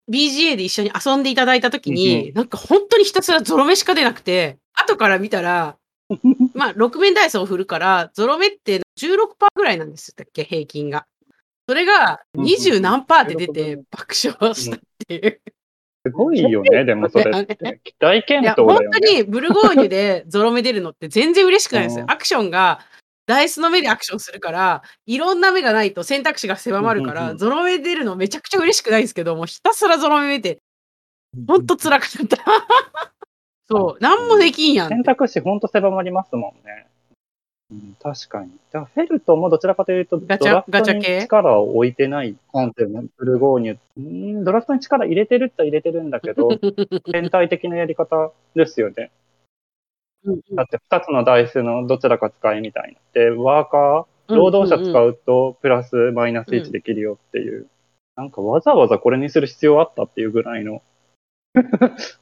[0.10, 5.78] BGA で一緒に遊んでいただいた時に、うんうん、なんか本当にひたすらゾロ目しか出なくて、後から見たら、
[6.56, 11.06] まあ、6面ダイスを振るから、ゾロ目って16%ぐらいなんですっけ、平均が。
[11.68, 15.42] それが20何パーって出て爆笑したっていう。
[16.06, 17.32] すごいよね、 でもそれ。
[18.00, 19.00] 大健闘本だよね。
[19.02, 22.06] 当にブルゴーニュでゾロ目出るのって全然嬉しくないですよ。
[22.06, 22.80] うんアクションが、
[23.26, 30.60] ダイスの目でアクションするから、いろんな目がないと選択肢が狭まるから、ゾロ目出るのめちゃくちゃ嬉しくないんですけど、もうひたすらゾロ目見て、
[31.46, 32.38] ほんと辛かった。
[33.70, 34.90] そう、なんもできんやん。
[34.90, 36.88] 選択肢ほんと狭まりますもんね。
[37.70, 38.52] うん、確かに。
[38.72, 43.78] だからフェルトもどちらかというと、ガチャドラフトにガチャ系力を置いてない感じのブルゴーニュ。
[43.98, 46.50] うんドラフトに力入れてるって入れてるんだけど、
[47.12, 49.12] 全体的なやり方ですよね。
[50.54, 53.00] だって2つのダイスのどちらか使いみたいな。
[53.14, 57.68] で、ワーカー、労働者使うとプラスマイナス1できるよっていう。
[58.16, 60.82] なんかわざわざこれにする必要あったっていうぐらいの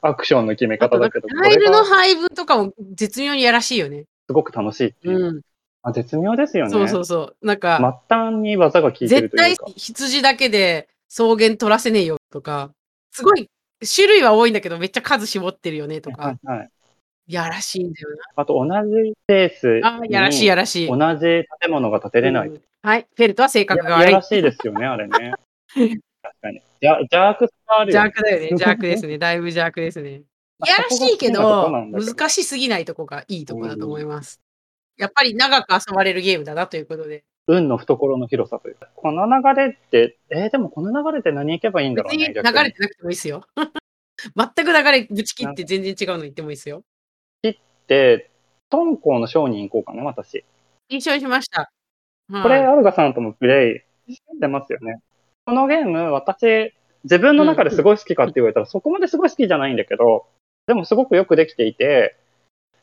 [0.02, 4.04] アクションの決め方だけど、こタイルの配分とかも絶妙にやらしいよね。
[4.26, 5.18] すごく楽しいっていう。
[5.18, 5.40] うん。
[5.82, 6.70] あ絶妙ですよね。
[6.70, 7.46] そうそうそう。
[7.46, 9.72] なんか、末端に技が効いてる絶対というか。
[9.76, 12.70] 羊だけで草原取らせねえよとか、
[13.12, 13.48] すごい
[13.94, 16.70] 種類は多いんだけどめっちゃ数絞ってるよねとか、はいはい。
[17.28, 19.96] やらしいんだよあと同じスペースな。
[19.96, 20.88] あーやらしいやらしい。
[20.88, 22.48] 同じ建物が建てれない。
[22.48, 23.06] うんはい。
[23.16, 24.22] フェルトは性格が悪いいややら。
[24.22, 25.32] しいですよね、あれね。
[26.22, 26.62] 確かに。
[26.80, 28.04] じゃ邪悪さがあるよね。
[28.04, 28.48] 邪悪だよね。
[28.50, 29.18] 邪悪ですね。
[29.18, 30.22] だいぶ邪悪ですね。
[30.58, 34.40] まあやらしいけど、難しすぎないとこがいいとこだと思います。
[34.96, 37.24] やっぱり長く遊ばれるゲームだなということで。
[37.48, 38.88] 運の懐の広さというか。
[38.96, 43.44] この流れって、えーでもこの流れって何行けばいいんだろうね、別に流逆れてなくてもいいですよ。
[44.34, 46.82] 全く流れぶち切って全然違うの言ってもいいですよ。
[47.86, 48.30] で、
[48.70, 50.44] 敦煌の商人行こうかな、私。
[50.88, 51.70] 印象にしました。
[52.28, 55.00] はいこれ、アルガさんともプレイしてますよね。
[55.44, 60.26] このゲーム、私、自分の中ですごい好きかって言われたら、そこまですごい好きじゃないんだけど、
[60.66, 62.16] でもすごくよくできていて、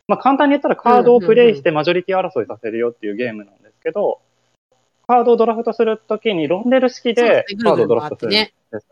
[0.08, 4.20] まあ簡単に言ったらカードをプレイしてマジョリティ争いさせるよっていうゲームなんですけど、
[5.08, 8.88] カードをドラフトするときにロンデル式でカードをドラフトするんです。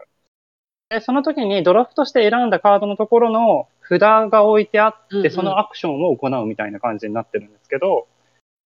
[0.89, 8.07] でその時にドラフトして選んだカードのところの札が置いてあって、そのアクションを行うみたいな感じになってるんですけど、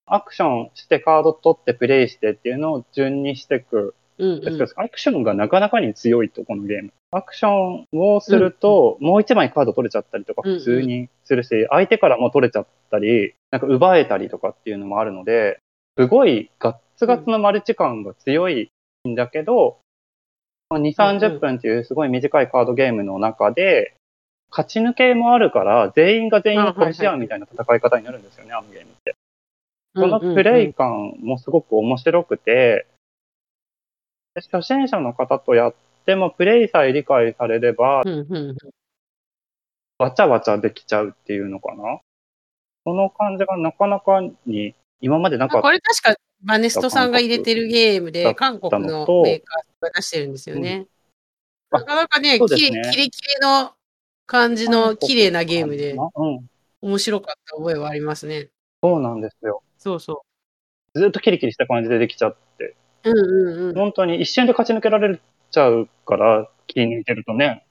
[0.06, 6.92] アクションしてカード取ってプレイしてっていうのを順にしていくうんですけど、アクションがなかなかに強いと、このゲーム。
[7.10, 15.58] アクションをすると、もう一枚カード取れちゃったりとかうんうん普通にするし、相手からも取れちゃったり、なんか奪えたりとかっていうのもあるので、
[15.98, 18.70] すごいガッツガツのマルチ感が強い
[19.08, 19.78] んだけど、
[20.70, 23.94] 2、うん30分っていうすごい短いカードゲームの中で、
[24.50, 29.14] 勝ち抜けもあるから、全員が全員を殺し合うみたいな戦い方になるんですよね、あのゲームって。
[29.94, 32.86] そのプレイ感もすごく面白くて、で
[34.34, 35.74] 初心者の方とやっ
[36.06, 38.02] てもプレイさえ理解されれば、
[39.98, 42.00] わちゃわちゃできちゃうっていうのかな？
[42.84, 45.62] その感じがなかなかに今までなかった。
[45.62, 50.76] これ確かバネストさんが入れてるゲームで、だ韓国のメーカーが出してるんですよね。
[50.76, 50.88] うん
[51.72, 53.08] なかなかね、ねキレキレ
[53.40, 53.72] の
[54.26, 56.46] 感じの綺麗なゲームでうん。
[56.82, 58.50] 面白かった覚えはありますね。
[58.82, 59.62] そうなんですよ。
[59.78, 60.22] そうそ
[60.94, 62.74] ずっとキリキリした感じでできちゃって。
[63.04, 63.10] う。
[63.10, 63.74] うんうんうん。
[63.74, 65.18] 本当に一瞬で勝ち抜けられ
[65.50, 67.64] ちゃうから、気抜いてるとね。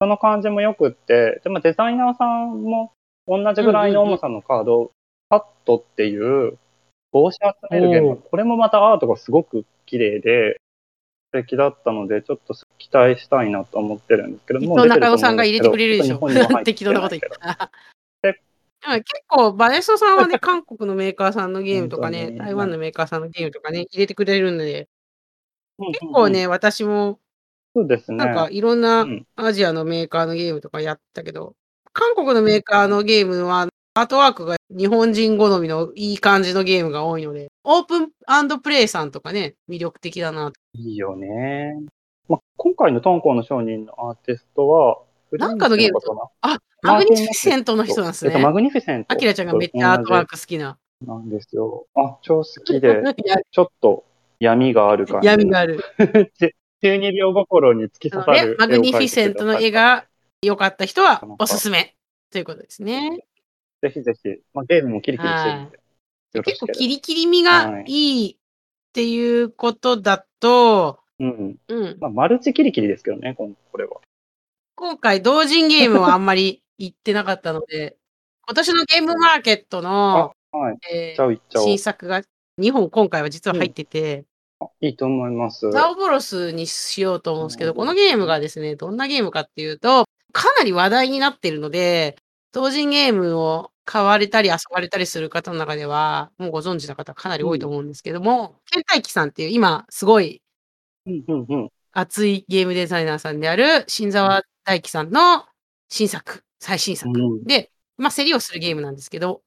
[0.00, 2.92] その感じもよくって、でもデザイナーさんも
[3.26, 4.90] 同じぐらいの重さのカード、
[5.28, 6.58] パットっていう
[7.12, 10.60] 帽子集めるゲーム、これもまたアートがすごく綺麗で、
[11.32, 16.20] 素敵だったので、ちょっと期待したいなと思ってるんですけど、もう中野さんが入れてくれるでしょ。
[16.64, 17.70] 適当なこと言った。
[18.94, 24.88] 結構、バネストさんはね、 韓国のメーカーさんのゲームとかね、台湾のメーカーさんのゲームとかね、入れてくれるんで、
[25.78, 27.20] 結構ね、私も、
[27.74, 28.16] そうですね。
[28.16, 31.54] なんかいろんなうんアジアのメーカーのゲームとかやったけど、
[31.92, 38.10] 韓国のメーカーのゲームは、アートワークが日本人好みのいい感じのゲームが多いので、オープン
[38.60, 40.60] プレイさんとかね、魅力的だなと。
[40.74, 41.74] いいよね。
[42.28, 44.98] まあ、今回のトンコの商人のアーティストは、
[45.38, 46.00] なんかのゲーム
[46.40, 48.32] あ、マグニフィセントの人なんですね。
[48.32, 49.12] えっとマグニフィセント。
[49.12, 50.78] アキラちゃんがめっちゃアートワーク好きな。
[51.06, 51.86] なんですよ。
[51.94, 54.04] あ、超好きで、やちょっと
[54.40, 55.28] 闇がある感じ。
[55.28, 55.84] 闇がある。
[56.82, 58.56] 中二病心に突き刺さでる。
[58.58, 60.06] マグニフィセントの絵が
[60.42, 61.96] 良かった人はおすすめ
[62.30, 63.24] ということですね。
[63.82, 65.78] ぜひぜひ、まあ、ゲームもキリキリしてるんで。
[66.44, 68.36] 結構キリキリ味がいいっ
[68.92, 71.56] ていうことだと、うん。
[71.68, 74.00] うん、まあ、マルチキリキリですけどね、これは。
[74.76, 77.96] 今回同人ゲームはあんまり行ってなかったので、
[78.46, 80.78] 今年のゲームマーケットの、はい。
[80.92, 81.66] えいっちゃおういっちゃおう。
[81.66, 82.22] 新作が
[82.60, 84.26] 2本今回は実は入ってて、
[84.80, 85.70] いいと思います。
[85.70, 92.16] ザオボロスにしようと思うんですけど、このゲームがですね、どんなゲームかっていうと、かなり話題になってるので、
[92.52, 100.42] 同人ゲームを買われたり遊ばれたりする方の中では、もうご存知の方かなり多いと思うんですけども、ケンタイキさんっていう今すごい
[101.06, 101.70] うんうんうん。
[101.92, 105.44] 熱いゲームデザイナーさんである新沢大樹さんの
[105.88, 107.08] 新作、最新作。
[107.10, 109.40] うんで、まあ、競りをするゲームなんですけど、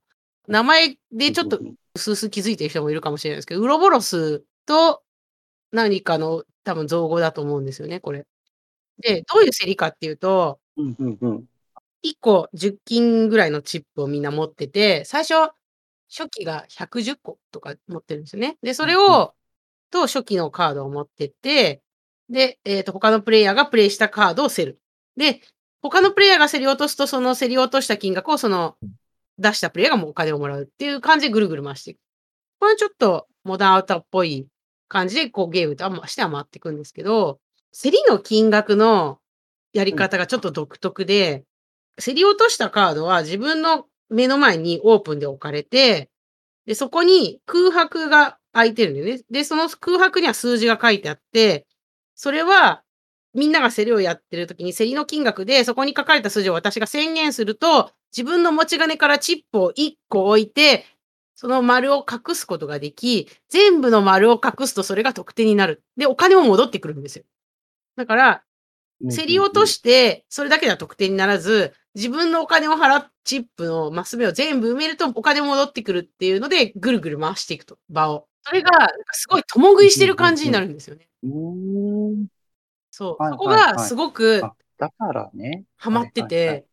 [0.47, 1.59] 名前でちょっと
[1.93, 5.03] 薄々気づいてる人もいるかもしれないですけど、ウロボロスと
[5.71, 8.25] 何かの多分造語だと思うんですよね、これ。
[8.99, 11.45] で、どういう競りかっていうと、うんうんうん。
[12.01, 15.51] 1個10金ぐらいのチップをみんな持ってて、最初、
[16.09, 18.57] 初期が110個とか持ってるんですよね。
[18.63, 19.33] で、それうんを、
[19.91, 21.81] と初期のカードを持ってって、
[22.29, 24.79] で、えっ、と、他のプレイヤーがプレイしたカードを競る。
[25.19, 25.41] で、
[25.81, 28.77] 他のプレイヤーが競り落とすと、その競り落とした金額をその
[29.37, 31.99] 出したプレイヤーがもうお金をもらうっていう感じでぐるぐる回していく。
[32.59, 34.47] これちょっとモダンアウターっぽい
[34.87, 37.39] 感じでこうゲームとあしては回っていくんですけど、
[37.71, 39.19] 競りの金額の
[39.73, 41.43] やり方がちょっと独特で、
[42.03, 46.09] 競り落としたカードは自分の目の前にオープンで置かれて、
[46.65, 49.21] で、そこに空白が空いてるんだよね。
[49.29, 51.67] で、その空白には数字が書いてあって、
[52.15, 52.83] それは
[53.33, 60.85] みんなが競りをやってる時に競りの金額でそこに書かれた数字を私が宣言すると、自分の持ち金からチップを1個置いて、
[61.35, 65.83] その丸を隠すことができ、全部の丸を隠すとそれが得点になる。
[65.95, 67.23] で、お金も戻ってくるんですよ。
[67.95, 68.43] だから、
[69.15, 78.27] 競り落として、それだけでは得点にならず、自分のお金を払っチップのマス目を全部埋めるとお金戻ってくるっていうので、ぐるぐる回していくと、場を。
[78.43, 78.71] それが、
[79.11, 81.07] すごい共食いしてる感じになるんですよね。
[82.99, 83.23] そう。
[83.23, 85.63] はいそこがすごくあだからね。
[85.77, 86.65] ハマってて、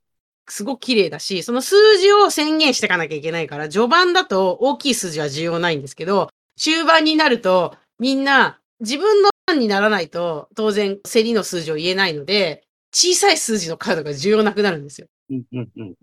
[0.49, 15.07] すごく綺麗だし、その数字を宣言していかなきゃいけないから、序盤だと大きい数字は重要ないんですけど、終盤になるとみんな自分の番にならないと当然競りの数字を言えないので、小さい数字のカードが重要なくなるんですよ。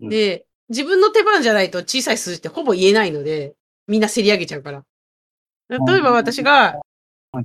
[0.00, 3.54] で、自分の手番じゃないと小さい数字ってほぼ言えないので、
[3.88, 4.84] みんな競り上げちゃうから。
[5.68, 6.80] 例えば私が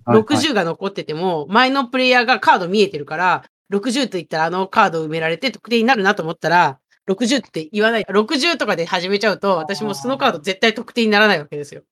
[0.07, 6.79] 60が残ってても、前のプレイヤーがカード見えてるから、60と言ったらあのカードを埋められて得点になるなと思ったら、
[7.09, 8.03] 60って言わない。
[8.03, 11.83] 60とかで始めちゃうと、私もそのカード絶対得点にならないわけですよ。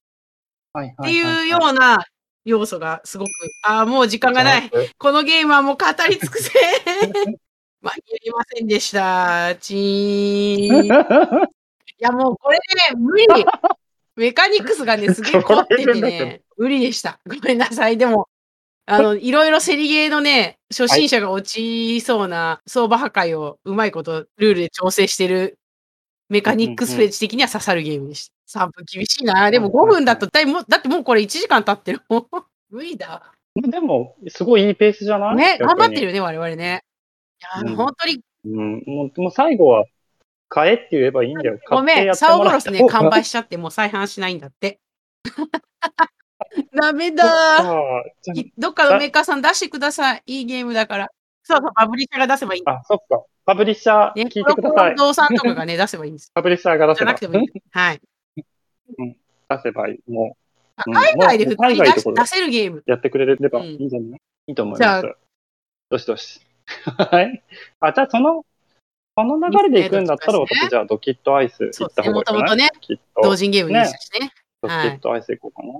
[0.73, 2.05] はいっていうような
[2.45, 3.29] 要素がすごく、
[3.63, 4.71] ああ、もう時間がない。
[4.97, 6.51] このゲームはもう語り尽くせ。
[7.81, 9.55] 間に合いませんでした。
[9.55, 10.85] チーン。
[10.87, 10.89] い
[11.99, 13.25] や、もうこれね、無理。
[14.17, 17.19] メカニクスがね、すげえ凝っててね、 無理でした。
[17.27, 17.97] ごめんなさい。
[17.97, 18.27] でも、
[18.87, 25.59] あの、いろいろ競りゲーのね、初心者が落ちそうな相場破壊をうまいことルールで調整してる
[26.29, 28.59] メカニックスフェッジ的には刺さるゲームでした。
[28.65, 29.51] 3分厳しいな。
[29.51, 32.01] でも5分だとだいもうだってもうこれ1時間経ってる。
[32.71, 33.31] 無理だ。
[33.55, 35.35] でも、すごいいいペースじゃない？
[35.35, 36.01] ね、頑張ってる。
[36.01, 36.83] るよね、我々ね。
[37.41, 39.85] いや、うん本当にうん、もうもう最後は、
[40.49, 41.59] 買えって言えばいいんだよ。
[41.69, 44.79] ごめん、サオゴロスね、完売しちゃってもう再販しないんだって。
[46.79, 47.23] ダメだ
[48.57, 50.23] どっかのメーカーさん出してください。
[50.25, 51.09] いいゲームだから。
[51.43, 52.61] そうそう、パブリッシャーが出せばいい。
[52.65, 53.23] ああ、そっか。
[53.45, 54.95] パブリッシャー、ね、聞いてください。
[54.95, 56.31] 動産とかがね、出せばいいんです。
[56.33, 57.63] パブリッシャーが出せばじゃなくてもいい。
[57.71, 58.01] はい。
[59.49, 60.11] 出せばいい。
[60.11, 60.25] もう。
[60.29, 60.37] うん
[60.93, 62.83] 海外で普通に出し出せるゲーム。
[62.85, 65.15] やってくれればうんいいんじゃない、いいと思います。
[65.89, 66.41] どしどし。
[66.85, 67.43] はい。
[67.79, 68.45] あ、じゃあその、
[69.17, 72.39] この流れで行くんだったら、私じゃあドキッドアイス行った方がいいかな。
[72.39, 72.99] そうですね。
[73.23, 74.31] 同人ゲームでしたしね。
[74.61, 75.79] ドキはいッドアイス行こうかな。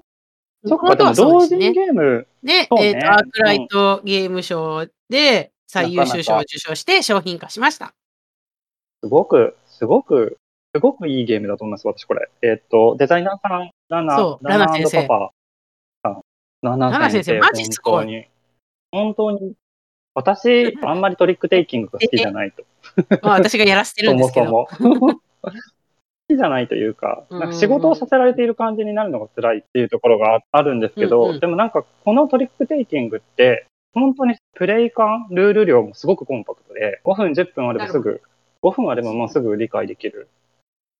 [0.66, 1.60] そっか、でも同人。
[1.60, 2.76] ゲーム、で、えっ、と、
[3.12, 7.94] アークライトゲーム賞で最優秀賞を受賞して商品化しました。
[9.04, 10.40] すごく、すごく、
[10.74, 12.32] すごくいいゲームだと思います、私これ。
[12.42, 15.08] えっ、と、デザイナーさん、ラナ、そうラナ先生。
[16.64, 18.28] ラナ先生マジすごい
[18.92, 19.54] 本当に。
[20.18, 22.63] 私、あんまりトリックテイキングが好きじゃないと。
[23.22, 24.76] まあ、私がやらせてるそんですけもど。
[24.76, 25.13] そも。
[25.13, 25.51] 好
[26.28, 38.24] きじゃないというか、うんなんか仕事をさせられている感じになるのが辛いっていうところがあるんですけど、うんうんでもなんかこのトリックテイキングって、本当にプレイ感、ルール量もすごくコンパクトで、5分、10分あればすぐ、
[38.63, 40.28] 5分あればもうすぐ理解できる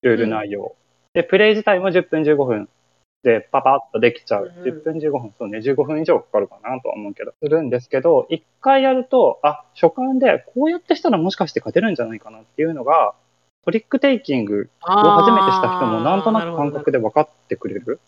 [0.04, 0.76] ルール内容。
[1.14, 2.70] で、プレイ自体も10分、15分
[3.28, 4.54] でパパッとできちゃう。
[4.58, 13.14] うん10分、15分、そうね、15分以上かかるかなとは思うけど、するんですけど、一回やると、あ、初回でこうやってしたらもしかして勝てるんじゃないかなっていうのが、
[13.66, 18.00] トリックテイキングを初めてした人もなんとなく感覚で分かってくれる。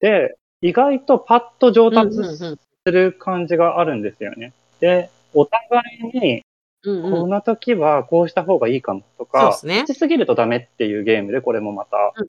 [0.00, 4.52] で、意外とパッと上達する感じがあるんですよね。
[4.80, 6.42] で、お互いに、
[6.84, 7.10] うんうん。
[7.10, 12.28] この時はこうした方がいいかもとか、しすぎるとダメっていうゲームで、これもまた、うん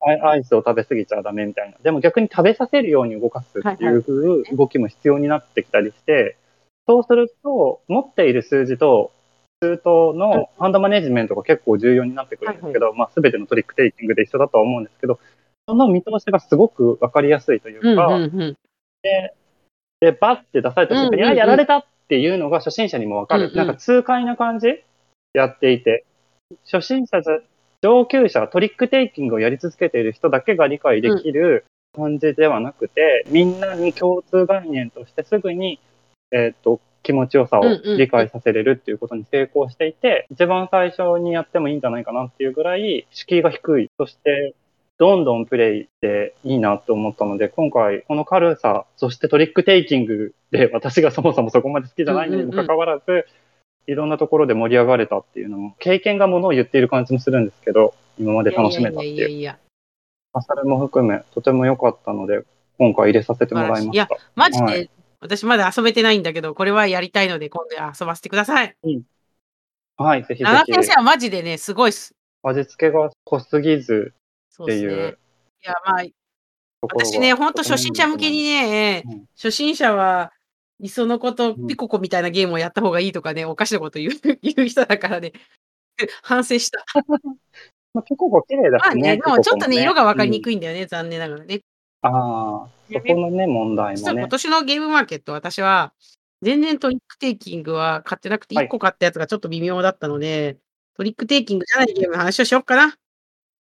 [0.00, 1.76] アイスを食べ過ぎちゃダメみたいな。
[1.82, 6.36] でも逆に食べさせるように動かすっていう動きも必要になってきたりして、
[6.86, 9.12] そうすると、持っている数字と
[9.60, 9.82] 中東
[10.18, 15.20] のハンドマネジメントが結構重要になってくるんですけど、まあ、全てのトリックテイキングで一緒だとは思うんですけど、
[15.68, 18.18] その見通しがすごくわかりやすいというか、
[19.02, 19.34] で、
[20.00, 23.52] で、バッて出された瞬間に、やられたっていうのが初心者にもわかる。
[23.54, 24.82] なんか痛快な感じ
[25.34, 26.04] やっていて、
[26.64, 27.20] 初心者
[27.82, 31.64] 上級者、トリックテイキングをやり続けている人だけが理解できる
[31.94, 35.80] 感じではなくて、みんなに共通概念としてすぐに、
[36.30, 37.64] えっ、と、気持ちよさを
[37.96, 43.90] 理解させれるっていうことに成功していて、一番最初にやってもいいんじゃないかなっていうぐらい敷居が低い。
[43.96, 44.54] そして、
[44.98, 53.26] どんどんプレイでいいなと思ったので、今回この軽さ、そしてトリックテイキングで私がそもそもそこまで好きじゃないのにもかかわらず、
[53.86, 59.14] いろんなところで盛り上がれたっていうのも、経験がものを言っている感じもするんですけど、今まで楽しめたっていう。
[59.14, 59.58] いやいやいや。
[60.32, 62.44] まあそれも含め、とても良かったので、
[62.78, 64.16] 今回入れさせてもらいましいやた。
[64.34, 68.74] マジで、はい私まだ遊べてないんだけど、これはやりたいので、今度遊ばせてください。
[69.96, 70.72] はい、ぜひぜ七ひ。
[70.72, 72.14] 先生はマジでね、すごいっす。
[72.42, 74.14] 味付けが濃すぎず
[74.62, 75.16] っていうそうね。
[75.62, 76.04] いや、まあ、
[76.80, 80.32] 私ね、ほんと初心者向けにね、うん初心者は、
[80.80, 84.10] いっそのことうんピココみたいなゲームをやった方がいいとかね、おかしなこと言う
[84.42, 85.32] 言う人だからね、
[86.22, 86.84] 反省した。
[87.92, 88.86] まあ、結構綺麗だしね。
[88.86, 90.42] まあね、でもちょっとね、色が分かりにい。
[90.42, 91.60] くいんだよね、残念ながらね。
[92.02, 94.28] ああ、そこのね、問題もね今。
[94.28, 95.92] 年のゲームマーケット、私は、
[96.42, 100.58] 全然トリックテイキングは買ってなくて、はい1個買ったやつがちょっと微妙だったので、
[100.96, 102.96] トリックテイキングじゃないゲームの話をしよっかな。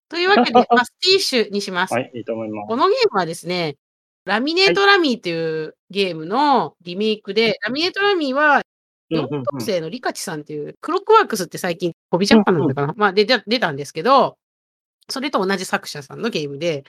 [0.09, 1.93] というわけで、 パスティッシュにします。
[1.93, 2.68] はい、いいと思います。
[2.68, 3.78] このゲームはですね、
[4.28, 8.61] ラミネートラミーというゲームのリメイクで、ラミネートラミーは、
[9.09, 9.41] うんうんうん。
[9.41, 12.65] 4等星のリカチさんっていう、クロックワークスって最近、ホビジャパンな。
[12.65, 14.38] んだかな、まあ出た出たんですけど、
[15.09, 16.84] それと同じ作者さんのゲームで、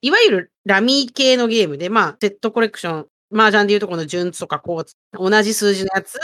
[0.00, 6.18] いわゆるラミー系のゲームで、まあ、セットコレクション、麻雀でいうとこの順子とかこう、同じ数字のやつ、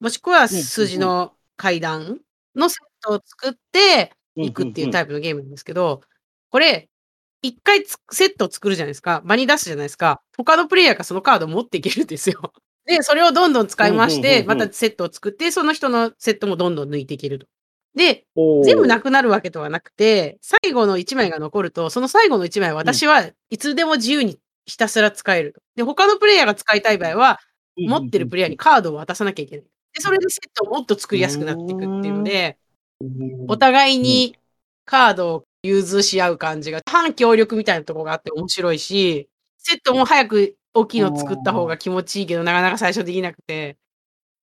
[0.00, 2.18] もしくは数字の階段
[2.56, 6.00] のセットを作っていくっていうタイプのゲームなんですけど、
[6.50, 6.88] これ、
[7.44, 9.20] 一回つセットを作るじゃないですか。
[9.22, 10.22] 場に出すじゃないですか。
[10.38, 12.54] 他のプレイヤーがそのカードを持っていけるんですよ。
[12.86, 17.46] で、それをどんどん使いまして、またセットを作って、その人のセットもどんどん抜いていけると。
[17.94, 18.24] で、
[18.64, 25.60] 全部なくなるわけではなくて、最後の1枚が残ると、その最後の1枚は私はいつでも自由にひたすら使えると。
[25.76, 27.40] で、他のプレイヤーが使いたい場合は、
[27.76, 29.64] 持ってるプレイヤーにカードを渡さなきゃいけない。
[29.92, 32.56] で、それでセットをもっと作りやすくなっていくっていうので、
[33.48, 34.36] お互いに
[34.86, 43.78] カードを融通し合う感じが、反協力みたいなところがあって面白いし、セットも早く大きいの作った方が気持ちいいけど、なかなか最初できなくて、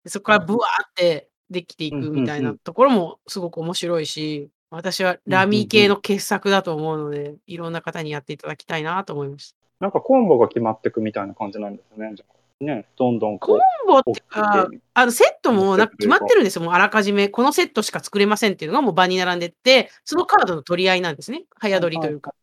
[0.04, 9.56] でそこからブワーってできていくみたいなところもすごく面白いし、私はラミー系の傑作だと思うので、いろんな方にやっていただきたいなと思いました。
[9.80, 12.12] なんかコンボが決まっていくみたいな感じなんですね。
[12.14, 13.38] じゃあね、どんどん。
[13.38, 16.62] コンボってか、あのセットもなんか決まってるんですよ。
[16.62, 21.44] もうあらかじめ、このセットしか作れませんっていうのがもう場に並んでって、そのカードの取り合いなんですね。
[21.56, 22.34] 早取りというか。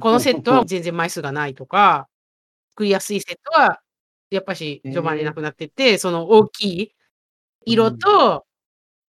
[0.00, 2.08] このセットは全然枚数がないとか、
[2.72, 3.80] 作りやすいセットは、
[4.30, 6.94] やっぱし序盤でなくなってって、その大きい
[7.64, 8.44] 色と、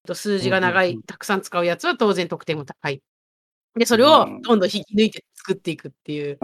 [0.08, 3.02] と数字が長い、たくさん使うやつは当然得点も高い。
[3.76, 6.40] で、それをどんどん引き抜いて作っていくっていう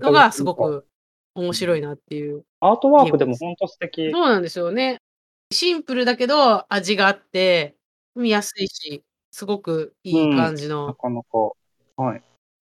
[0.00, 0.86] のがすごく
[1.34, 2.44] 面白いなっていう。
[2.60, 4.10] アートワークでも本当素敵。
[4.12, 5.00] そうなんですよね。
[5.52, 7.76] シンプルだけど味があって、
[8.14, 11.52] 見やすいし、すごくいい感じなのかなか。
[11.96, 12.22] はい。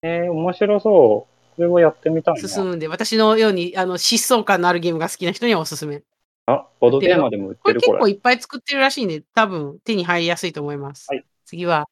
[0.03, 1.55] えー、面白そう。
[1.55, 2.35] これをやってみた。
[2.35, 6.03] 進むんで、私のようにあの疾走感のあるゲームが好きな人にはおすすめ。
[6.45, 7.97] あ、ボードゲーマーでも売っこれてるこれ。
[7.97, 11.07] 結構いっぱい作ってるらしいんで、多分手に入りやすいと思います。
[11.09, 11.89] はい次は、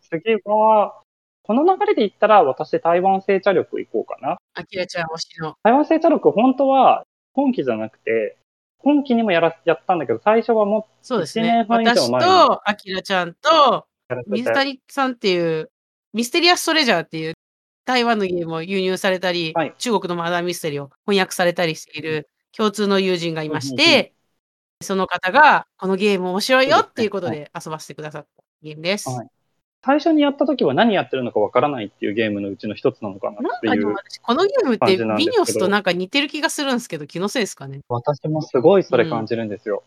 [0.00, 1.02] 次は、
[1.48, 4.36] この流れで言ったら私台湾製茶力行こうかな。
[4.52, 5.54] あきらちゃん推しの。
[5.62, 8.36] 台湾製茶力本当は今期じゃなくて、
[8.76, 11.64] 今期にもやらやったんだけど、最初はもそうですね。
[11.66, 13.86] 私と、あきらちゃんと、
[14.26, 15.70] 水谷さんっていう、
[16.12, 17.32] ミステリアストレジャーっていう、
[17.86, 19.74] 台湾のゲームを輸入されたり、はい。
[19.78, 24.12] 中国のマダーミステリーを翻訳されたりしている共通の友人がいまして、
[24.82, 29.08] その方が、このゲーム面白いよっていうことで遊ばせてくださったゲームです。
[29.08, 29.28] はい
[29.88, 33.94] 最初にやった時は何やってるのかわからないっていうゲームのうちの一つなのかなっていう。
[34.20, 37.80] このゲームっ感てビニオスとなんか似てる気がするんですけど、気のせいですかね？
[37.88, 39.82] 私もすごいそれ感じるんですよ。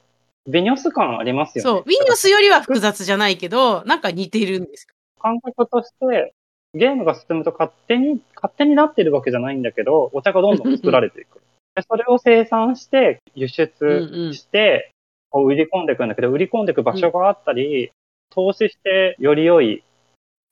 [0.47, 1.69] ビニョス感ありますよね。
[1.69, 4.95] そう、ビニオスよりは複雑じゃないけど、なんか似てるんですよ。
[5.21, 6.33] 感覚として、
[6.73, 11.41] ゲームが進むと勝手に、勝手になってるわけじゃないんだけど、お茶がどんどん作られていく。
[11.75, 14.89] でそれを生産して、輸出して、
[15.29, 17.91] こう売り込んでいくんだけど、売り込んでいく場所があったり、
[18.31, 19.83] 投資してより良い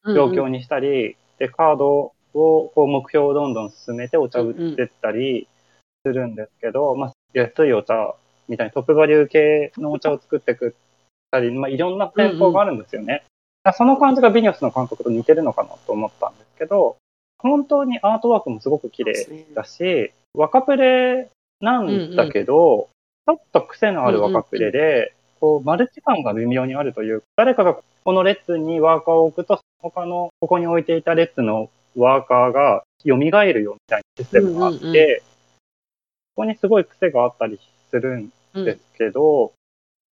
[0.06, 5.47] 状況にしたり、で、カードを、こう目標をどんどん進めてお茶売ってったり
[6.06, 8.16] するんですけど、まあ、安いお茶
[8.47, 10.76] みたいにトップバリュー系のお茶を作っていく
[11.32, 13.14] たり、まあ、いろんな戦法があるんですよね。
[13.14, 13.24] だか
[13.72, 16.97] らその感じがビニョスの感覚と似てるのかなと思ったんですけど、
[17.39, 21.30] 本当にアートワークもすごく綺麗だし、若プレ
[21.62, 22.89] なんだけど、
[23.26, 35.20] ちょっと癖のある若プレで、こう、マルチ感が微妙にあるというか、誰かがこの列にワーカーを置くと、他の、ここに置いていた列のワーカーが蘇るよみたいなシステムがあって、うんうんうん
[36.36, 37.60] ここにすごい癖があったり
[37.91, 39.54] するんうんですけど、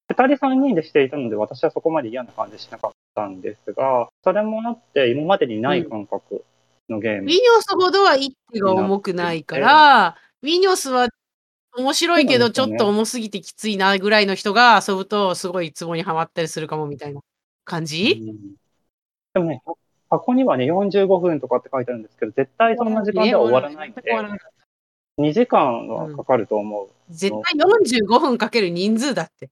[0.10, 6.44] 二、人三人でしていたので私はそこまで嫌な感じしなかったんですが、それもあって今までにない感覚
[6.90, 7.22] のゲーム。
[7.24, 11.08] ウィニョスほどは一手が重くないから、ウィニョスは
[11.78, 17.22] 面白いけど、ちょっと重すぎてきついなぐらいの人が遊ぶと、すごいツボにはまったりするかもみたいな
[17.68, 18.38] 感じ、うん
[19.34, 19.62] でもね、
[20.10, 24.40] 箱にはね、45分とかって書いてあるんですけど、絶対そんな時間では終わらないので終わらない
[25.20, 26.90] 2時間はかかると思う。
[27.10, 27.60] 絶対
[28.00, 29.50] 45分かける人数だって。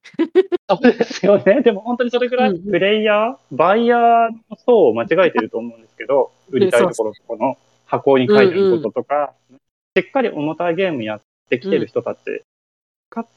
[0.69, 1.61] そうですよね。
[1.61, 9.33] でも本当にそれぐらいうんうんプレイヤー、バイヤーの層を間違えてると思うんですけど、売りたいところとかの箱に書いてることとか、
[9.97, 12.19] しっかり重たいゲームやってきてる人たち、
[13.09, 13.29] かつ、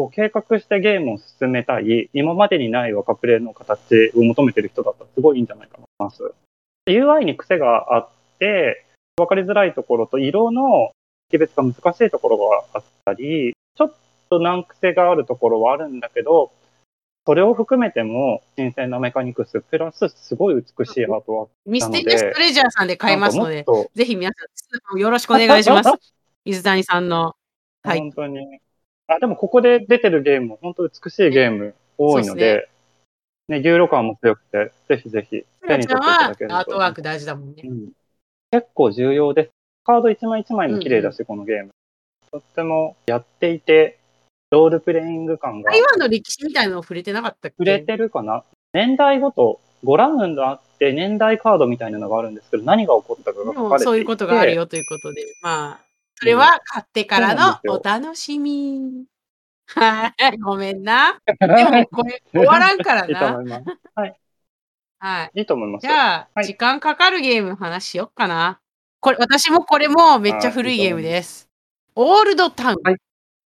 [0.00, 6.34] こう計画してゲームを進めたい、今までにない若プレイの形を求めてる人だったらすごいいいんじゃないかなと思います。
[6.88, 8.86] UI に癖があって、
[9.18, 10.92] 分かりづらいところと色の
[11.28, 13.94] 識別が難しいところがあったり、ちょっ
[14.30, 16.50] と難癖があるところはあるんだけど、
[17.26, 21.52] それを含めても新鮮なメカニクス、プラスすごい美しいアートワーク。
[21.66, 25.92] ミステリアストレジャーさんで買えますのでぜひ皆さん、よろしくお願いします。
[26.46, 27.34] 水谷さんの。
[27.82, 28.60] はい本当に。
[29.14, 32.68] あ、でもここで出てるゲームも本当美しいゲーム多いので、
[33.48, 36.56] ね、ユーロ感も強くて、ぜひぜひ手に取っていたはだけると。
[36.56, 37.62] アートワーク大事だもんね。
[37.64, 37.88] うん
[38.52, 39.50] 結構重要です。
[39.84, 41.70] カード一枚一枚も綺麗だし、このゲーム。
[42.32, 44.00] とってもやっていて、
[44.50, 47.54] ロールプレイング感が台湾の歴史みたいなの触れてなかったっけ？
[47.58, 48.42] 触れてるかな？
[48.72, 53.84] 年代ごと5ラウンドあって年代カードみたいなのがあるんですけど、何が起こったかが書かれていて。
[53.84, 55.80] そういうことがあるよということで、まあ、
[56.20, 59.06] それは買ってからのお楽しみ。
[59.66, 61.18] はい、ごめんな。
[61.40, 63.62] でもこれ終わらんからな。
[63.94, 64.16] はい。
[64.98, 65.30] はい。
[65.34, 65.86] いいと思います。
[65.86, 68.60] じゃあ、はい時間かかるゲームの話しよっかな。
[69.00, 71.48] これ、私もこれもめっちゃ古いゲームです。
[71.94, 72.96] オールドタウン。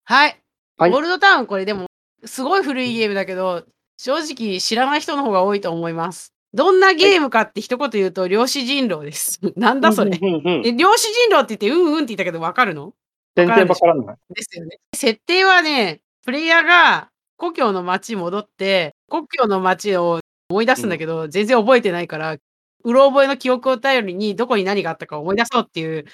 [0.04, 0.40] はい
[0.78, 1.88] オールドタウン、これでも、
[2.24, 3.66] すごい古いゲームだけど、
[3.98, 6.34] 正直知らない人の方が多いと思います。
[6.54, 9.40] どんなゲームかって一言言うと、量子人狼です。
[9.56, 10.18] なんだそれ。
[10.20, 12.94] うんうんうんで量子人狼って言って、うんうんって言ったけど、わかるの？
[13.36, 14.16] 全然わからない。
[14.34, 14.80] ですよね。
[14.96, 20.20] 設定はね、プレイヤーが故郷の町に戻って、故郷の町を
[20.50, 22.38] 思い出すんだけど、全然覚えてないから、
[22.84, 26.06] うろ覚えの記憶を頼りにどこに何があったか思い出そうっていう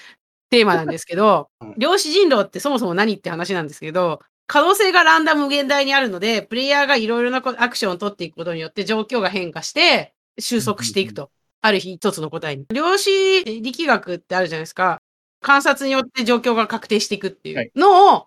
[0.50, 11.30] テーマなんですけど うん、量子人狼ってそもそも何って話なんですけど、可能性がランダム無限大にあるので、プレイヤーがいろいろなこアクションを取っていくことによって状況が変化して収束していくと。
[11.62, 12.66] ある日一つの答えに。
[12.72, 15.00] 量子力学ってあるじゃないですか。
[15.40, 18.26] 観察によって状況が確定していくっていうのを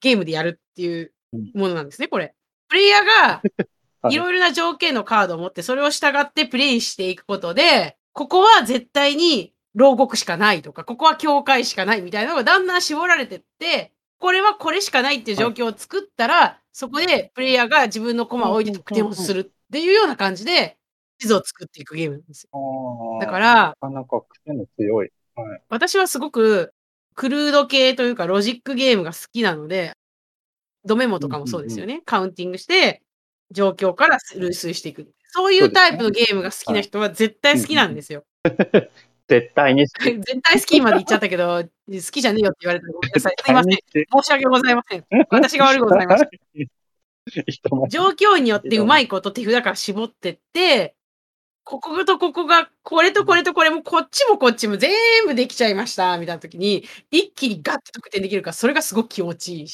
[0.00, 1.12] ゲームでやるっていう
[1.54, 2.34] ものなんですね、これ。
[2.68, 3.42] プレイヤーが
[4.00, 20.77] はいいろいろな条件のカードを持って、それを従ってプレイしていくことで、ここは絶対に牢獄しかないとか、ここは教会しかないみたいなのがだんだん絞られてって、これはこれしかないっていう状況を作ったら、そこでプレイヤーが自分の駒を置いて得点をするっていうような感じで、
[21.18, 23.18] 地図を作っていくゲームなんですよ。
[23.20, 25.10] だから、なかなか癖の強い。
[25.34, 25.60] はい。
[25.68, 26.72] 私はすごく
[27.14, 29.92] クルード系というかロジックゲームが好きなので、
[30.84, 32.02] ドメモとかもそうですよね。
[32.04, 33.02] カウンティングして、
[33.50, 35.10] 状況から類推していく。
[35.30, 38.24] そういうタイプのゲームが好きな人は絶対好きなんですよ。
[39.28, 39.86] 絶対に。
[39.98, 43.34] 絶対好きまで言っちゃったけど、好きじゃねえよって言われたらごめんなさい。
[43.44, 43.72] すいません。
[43.72, 45.04] 申し訳ございません。
[45.30, 47.88] 私が悪いございました。
[47.88, 50.94] 状況によってうまいこと手札から絞ってって、
[51.70, 54.90] こことここが、これとこれとこれもこっちもこっちも全
[55.26, 59.68] 部できちゃいました、みたいな時に、一気にガッと得点できるから、それがすごく気持ちいいっ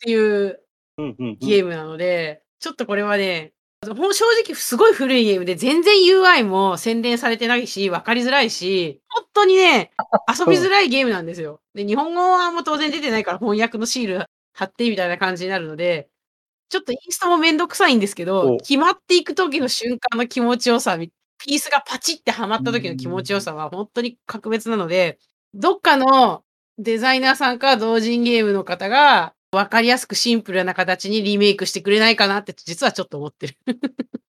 [0.00, 0.60] ていう
[1.40, 3.52] ゲームなので、ちょっとこれはね、
[3.86, 9.92] ほん正直すごい古いゲームで全然 UI も洗練されてないし、わかりづらいし、本当にね、
[10.28, 11.60] 遊びづらいゲームなんですよ。
[11.74, 16.08] で、日本語はもう当然出てないから翻訳のシール貼ってみたいな感じになるので、
[16.70, 20.98] ちょっとインストもめんどくさいんですけど、お決まっていく時の瞬間の気持ちよさ、
[21.38, 25.18] ピースがパチってはまった時の気持ちよさは本当に格別なので、
[25.54, 26.42] どっかの
[26.78, 33.56] デザイナーさんか同人ゲームの方が分かりやすくシンプルな形にリメイクしてくれないかなって実はちょっと思ってる。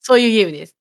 [0.00, 0.76] そういうゲームです。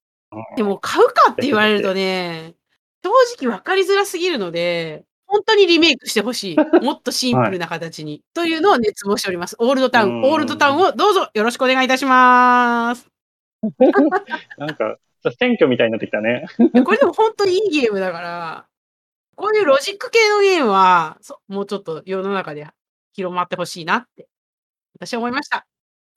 [0.56, 2.56] でも買うかって言われるとね、
[3.04, 3.12] 正
[3.46, 6.56] 直分かりづらすぎるので、本当にリメイクしてほしい。
[6.84, 8.24] もっとシンプルな形に。
[8.34, 9.56] というのを熱望しております。
[9.60, 13.08] オールドタウン、うんオールドタウンをどうぞよろしくお願いいたします。
[14.58, 14.98] なんか、
[15.38, 16.46] 選挙みたいになってきたね。
[16.86, 18.66] これでも本当にいいゲームだから、
[19.36, 21.18] こういうロジック系のゲームは、
[21.48, 22.68] もうちょっと世の中で
[23.14, 24.28] 広まってほしいなって、
[25.00, 25.66] 私は思いました。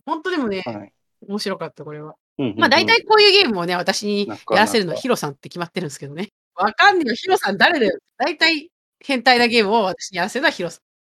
[0.06, 0.92] 本当でもね、はい。
[1.28, 2.14] 面白かった、これは。
[2.38, 6.30] うんうんうんまあ大体こういうゲームをね、私にやらせるのはヒロさんって決まってるんですけどね。
[6.54, 7.98] わかんねえよ、ヒロさん誰だよ。
[8.16, 10.91] 大体変態なゲームを私にやらせるのはヒロさん。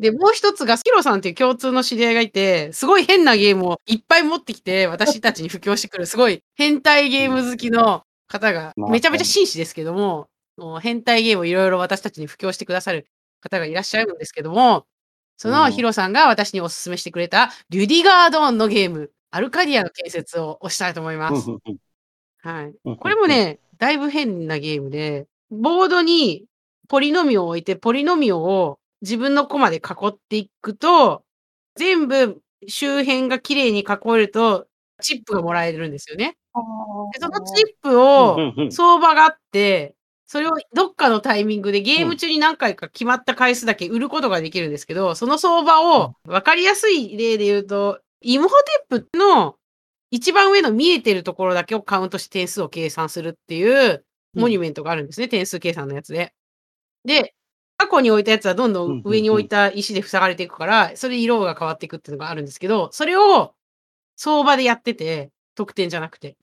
[0.00, 13.08] で、もう一つが、ヒロさんっていう共通の知り合いがいて、すごい変なゲームをいっぱい持ってきて、私たちに布教してくる、すごい変態ゲーム好きの方が、まあめちゃめちゃ紳士ですけども、もう変態ゲームをいろいろ私たちに布教してくださる
[13.40, 14.86] 方がいらっしゃるんですけども、
[15.36, 21.50] そのうんヒロさんが私にお勧めしてくれた、リュディガードーンのゲーム、アルカディアの建設を推したいと思います。
[22.42, 22.72] はい。
[22.86, 26.46] うんこれもね、だいぶ変なゲームで、ボードに
[26.88, 31.24] ポリノミオを置いて、ポリノミオを自分のコマで囲っていくと、
[31.76, 33.84] 全部周辺が綺麗に囲
[34.14, 34.66] えると、
[35.00, 36.36] チップがもらえるんですよね。
[37.12, 39.94] でそのチップうんを相場があって、
[40.26, 48.54] それをどっかのタイミングでゲーム中に何回か決まった回数だけ売ることができるんですけど、その相場を分かりやすい例で言うと、イモホ
[48.88, 49.56] テップの
[50.10, 56.32] 一番上の見えてるところだけをカウントして点数を計算するっていうモニュメントがあるんですね、点数計算のやつで。
[57.04, 57.34] で、
[57.80, 63.54] 過去に置いたやつはどんどん上に置いた石で塞がれていくから、それで色が変わっていくっていうのがあるんですけど、それを
[64.16, 66.36] 相場でやってて、得点じゃなくて。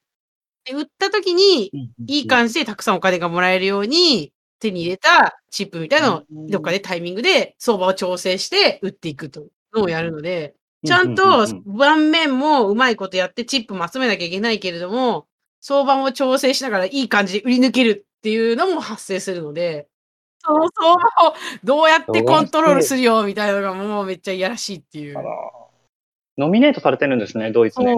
[0.66, 1.72] で、売った時に、
[2.08, 6.48] いい感じでたくさんお金がもらえるように、手に入れたチップみたいなのをうん。
[6.48, 15.28] どっかでタイミングで相場を調整して売っていくというのをやるので、ちゃんうと盤面もうまいことやってチップも集めなきゃいけないけれども、
[15.62, 19.88] 相場も調整しながらいい感じで売り抜けるっていうのも発生するので、
[20.48, 25.18] その相場をどうやってコントロールするよみたいなのがもうめっちゃいやらしいっていう
[26.38, 27.98] ノミネートされてるんですね、ドイツ年。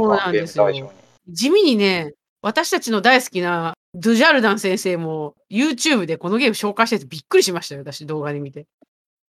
[1.28, 8.66] 地味にね、私たちの大好きなドゥジャルダン先生も YouTube でこのゲーム紹介しててびっくりしましたよ、私動画で見て。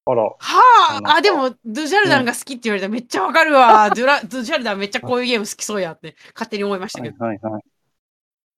[0.07, 3.91] あら、はあ、あ、でも、ドゥジャルダンが好きって言われたらめっちゃわかるわ。
[3.91, 7.25] ドゥラドゥジャルダンめっちゃこういうゲーム好きそうやって勝手に思いましたはいけど。
[7.25, 7.63] はいはい。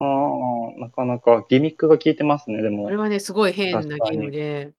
[0.02, 2.96] ああ、なかなかギミックが効いてますね、でもこれ。
[2.96, 4.72] はね、すごい変なゲームで。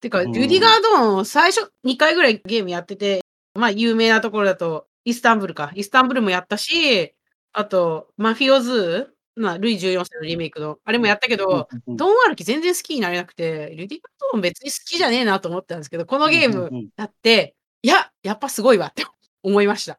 [0.00, 3.20] てか、うんリュディガードーン最初2回ぐらいゲームやってて、
[3.54, 5.72] まあ有名なところだと、イスタンブールか。
[5.74, 7.14] イスタンブールもやったし、
[7.52, 19.04] あと、マフィオズー、まあ、ルイ14世のリメイクの、あれもやったけど、うんドン歩き全然好きになれなくて、リュディガードーン別に好きじゃねえなと思ったんですけど、このゲームやって、いや、やっぱすごいわって
[19.42, 19.98] 思いました。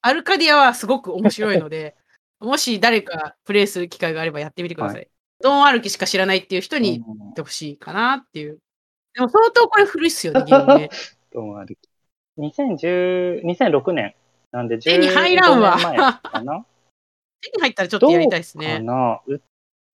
[0.00, 1.96] アルカディアはすごく面白いので、
[2.44, 5.08] もし誰かプレイする機会があればやってみてください。
[5.40, 8.58] ドン歩きしか知らないっていう人にうんやってほしいかなっていう。
[9.14, 10.90] でも相当これ古いっすよね、 ゲームね。
[11.32, 11.78] どうもある
[12.38, 14.14] 2010 2006年
[14.50, 16.66] なんで手に入らんわ15年前かな
[17.40, 18.84] 手に入ったらちょっとやりたいですかね。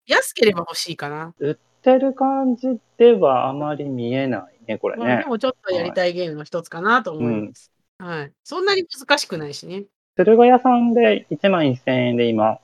[0.06, 1.34] 安ければ欲しいかな。
[1.38, 5.24] 売ってる感じではあまり見えないね、これねまあで。
[5.24, 7.72] もちょっとやりたいゲームの一つかなと思います。
[7.98, 8.32] はい。
[8.44, 9.84] そんなに難しくないしね。
[10.18, 12.58] 駿河屋さんで1万1000円で今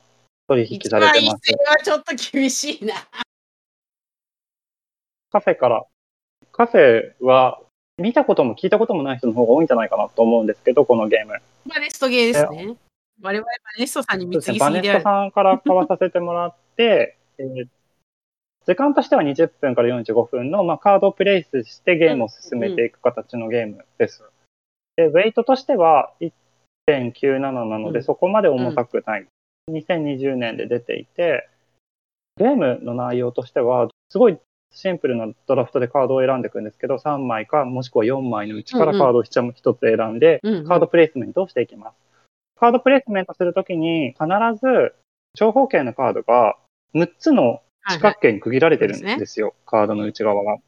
[0.48, 1.52] 取引1され万1000てます。
[1.68, 2.94] はちょっと厳しいな。
[5.30, 5.84] カフェから。
[6.50, 7.60] カフェは
[7.96, 11.34] 見たことも聞いたこともない人の方が多いんじゃないかなと思うんですけど、このゲーム。
[11.66, 12.76] バネストゲーですね。
[13.22, 14.82] 我々バネストさんにそうですね、バネ。
[14.82, 17.66] ストさんから買わさせてもらって、 えー
[18.66, 24.22] 時間としては20分から45分の、まあ、カードをプレイスしてゲームを進めていく形のゲームです。
[24.96, 26.14] で、ウェイトとしては
[26.88, 29.26] 1.97なので、うんそこまで重たくない。
[29.70, 31.48] 2020年で出ていて、
[32.36, 34.38] ゲームの内容としては、すごい
[34.72, 41.94] シンプルなドラフトでカードを選んでいくんですけど、3枚かもしくは4枚のうちからカードを1つ選んで、うんうんカードプレイスメントをしていきます。
[42.58, 44.26] カードプレイスメントするときに必
[44.60, 44.94] ず
[45.34, 46.56] 長方形のカードが
[46.94, 50.58] 6つの四角形に区切られてるんはいはいですよ、カードの内側が。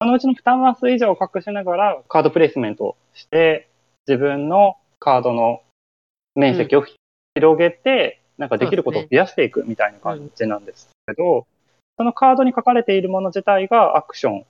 [0.00, 3.68] そのうちの2マス以上を隠しながらカードプレイスメントをして、
[4.06, 5.60] 自分のカードの
[6.34, 6.84] 面積を
[7.34, 11.46] 広げて、なんかできることを増やしていくみたいな感じなんですけど、
[11.98, 14.46] そのカードに書かれているもの自体がアクション。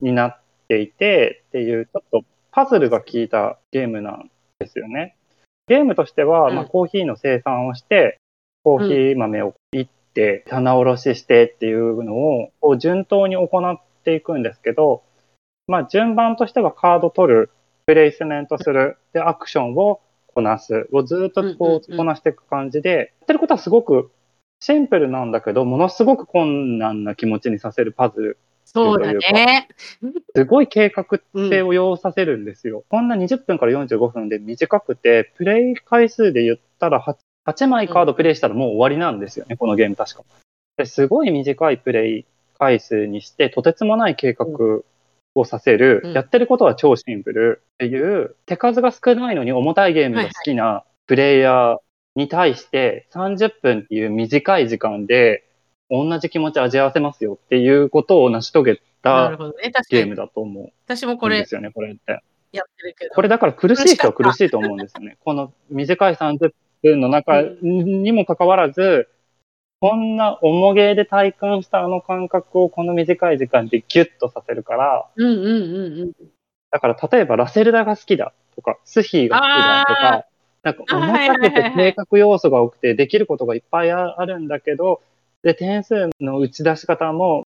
[0.00, 5.14] になっていてっていう、ちょっとパズルが効いたゲームなんですよね。
[5.68, 8.18] ゲームとしては、うんまあ、コーヒーの生産をして、
[8.64, 12.14] コーヒー豆をいって、棚卸ししてっていうの
[12.62, 15.02] を順当に行っていくんですけど、
[15.66, 17.50] まあ、順番としてはカード取る、
[17.86, 20.00] プレイスメントする、で、アクションを
[20.34, 24.10] こなす、をずっとこううんこなしていく感じで、やってることはすごく
[24.60, 28.38] シンプルなんだけど、ものすごく困難な気持ちにさせるパズル
[28.72, 29.68] そうだね。
[30.36, 31.04] すごい計画
[31.34, 32.84] 性を要させるんですよ。
[32.88, 37.16] こんな20分から45分で短くて、プレイ回数で言ったら 8,
[37.46, 40.22] 8枚カードプレイしたらもう終わりなんですよね、このゲーム確か。
[40.76, 42.26] ですごい短いプレイ
[42.58, 44.46] 回数にして、とてつもない計画
[45.34, 51.78] をさせる、うんやってることは超シンプルっていう、手数が少ないのに重たいゲームが好きなプレイヤー
[52.16, 55.44] に対して30分っていう短い時間で
[55.88, 59.36] 同じ気持ち味わわせますよっていうことを成し遂げなた。
[59.88, 60.72] ゲームだと思う。
[60.86, 62.22] 私もこれんですよね、これって。
[62.52, 63.14] やってるけど。
[63.14, 65.16] これだから苦しい人は苦しいと思うんですよね。
[65.24, 66.52] この短い30
[66.82, 69.08] 分の中にもかかわらず、
[69.80, 76.12] こんな重げで体感したあの感覚をこの短い時間でギュッとさせるから、うんうんうんうん。
[76.70, 80.26] だから例えばラセルダが好きだとか、スヒーが好きだとか、
[80.62, 85.00] なんか重たくて計画要素が多くてできることがいっぱいあるんだけど、
[85.42, 87.44] で、点数の打ち出し方も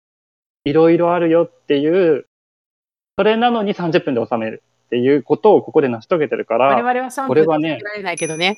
[0.64, 2.24] いろいろあるよっていう、
[3.18, 8.56] それなのに30分で収めるっていうことをここで成し遂げてるから、我々は3分これはねでつけられないけどね。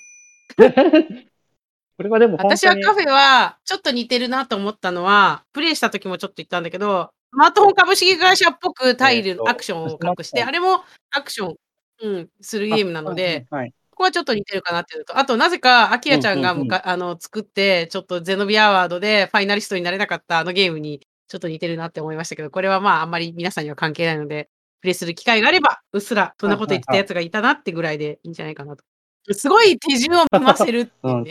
[1.97, 11.57] これはでも私はカフェはちょっと似てるなと思ったのは、プレイした時もちょっと言ったんだけど、スマートフォン株式会社っぽくタイル、アクションを隠して、あれもアクション、
[12.03, 24.49] うん、するゲームなので、はい、ここはちょっと似てるかなっていうのと、あとなぜか、アキラちゃんがむか、あの作って、ちょっとゼノビアワードでファイナリストになれなかったあのゲームにちょっと似てるなって思いましたけど、これはまああんまり皆さんには関係ないので、
[24.81, 28.85] プレイする機会があれば、うっすらそんなこと言ってたやつがいたなってぐらいでいいんじゃないかなと。
[29.33, 31.25] すごい手順を踏ませるっていううん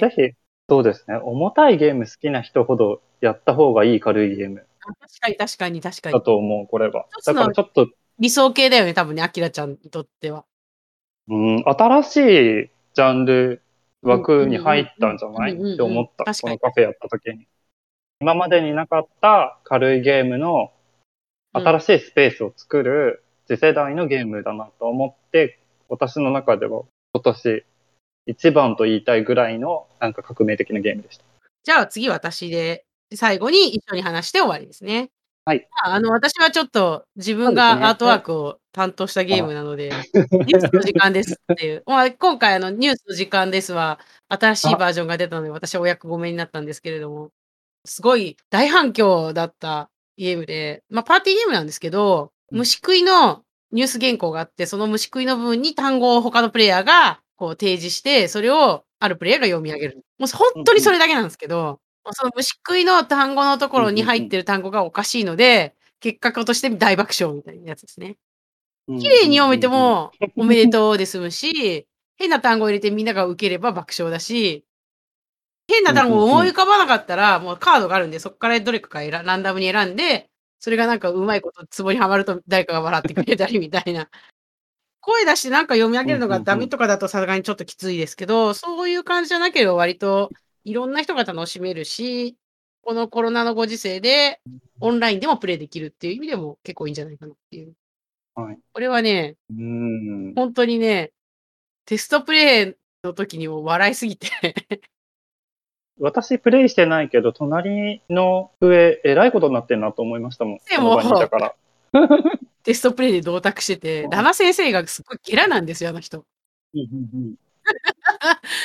[0.70, 1.18] そうですね。
[1.18, 6.24] 重たいゲーム好きな人ほどやった方がいい軽いゲーム確かに確かに確かだに。
[6.24, 7.88] と思う、これはだのからちょっと、
[8.20, 10.45] 理想系だよね、多分ね、アキラちゃんにとっては。
[11.30, 12.22] うん、新しい
[12.93, 13.61] ジャンル
[14.01, 15.53] 枠に入ったんじゃない？
[15.53, 16.26] って思った。
[16.26, 17.47] このカフェやった時に。
[18.20, 20.72] 今までになかった軽いゲームの
[21.53, 26.84] 新しいスペースを作る次世代のゲームだなと思って、私の中では
[27.14, 27.66] 今年
[28.26, 31.24] 一番と言いたいぐらいのなんか革命的なゲームでした。
[31.63, 35.11] じゃあ次私で、最後に一緒に話して終わりですね。
[35.45, 35.67] はい。
[35.84, 41.84] まあ、あの、私はちょっと自分がアートワークを担当したゲームなので、ニュースの時間ですっていう。
[41.88, 43.99] まあ、今回あの、ニュースの時間ですは、
[44.30, 47.32] 新しいバージョンが出たので、私はお役御免になったんですけれども、
[47.86, 60.05] すごい大反響だったゲームで、まあ、パーティーゲームなんですけど、うん虫食いのニュース原稿があって、その虫食いの部分に単語を他のプレイヤーがこう提示して、それをあるプレイヤーが読み上げる。
[60.17, 61.81] もう本当にそれだけなんですけど、
[62.11, 68.15] その虫食いの単語のところに入ってる単語がおかしいので、結果として大爆笑みたいなやつですね。
[68.87, 71.85] 綺麗に読めてもおめでとうで済むし、
[72.15, 74.65] 変な単語を入れてみんなが受ければ爆笑だし、
[75.67, 80.29] 変な単語を思い浮かばなかったら、もうカードがあるんで、そこからどれかが選ランダムに選んで、
[80.59, 84.09] それがなんかうまいことツボにはまると誰かが笑ってくれたりみたいな。
[85.05, 90.29] 声出してなんか読み上げるのがダメとかだとさすがにちょっときついですけど、そういう感じじゃなければ割と
[90.63, 92.37] いろんな人が楽しめるし、
[92.81, 94.39] このコロナのご時世で
[94.79, 97.73] オンラインでもプレイできるっていう意味でも結構いいんじゃないかなっていう。
[98.35, 100.33] はいこれはね、うん。
[100.35, 101.11] 本当にね、
[101.85, 104.29] テストプレイの時にも笑いすぎて
[105.99, 110.59] 私プレイしてないけど、隣の上、えらいことになってんなと思いましたもん。
[110.69, 111.55] でもから。
[112.64, 116.26] テストプレイで同卓してて、ダナ先生がすごいゲラなんですよ、あの人。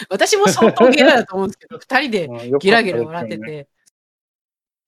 [0.09, 3.39] 私も相当ゲラだと思うんですけど、 二人でうんゲラゲラ笑って。
[3.39, 3.69] て、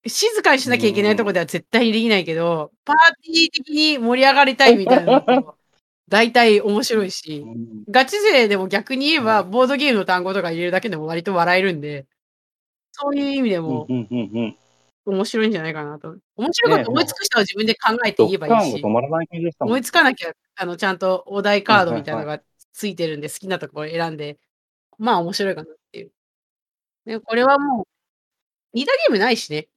[0.07, 5.57] 静かにしなきゃいけないところでは絶対にできないけど、パーティー的に盛り上がりたいみたいなのと、
[6.09, 12.07] 大体面白いし、うんガチ勢でも逆に言えば、ボードゲームの単語とか入れるだけでも割と笑えるんで、
[12.93, 13.87] そういう意味でも。
[15.07, 16.17] 面白いんじゃないかなと。
[16.37, 18.83] 面白いこと思いつく人は自分で考えてド言えばいいし。
[18.83, 22.41] 思いつかなきゃ、あの、ちゃんとお題カードみたいなのが
[22.73, 24.39] ついてるんで、好きなところ選んで、
[24.99, 26.13] まあ面白いかなっていう。
[27.07, 27.87] でこれはもう、
[28.75, 29.69] 似たゲームないしね。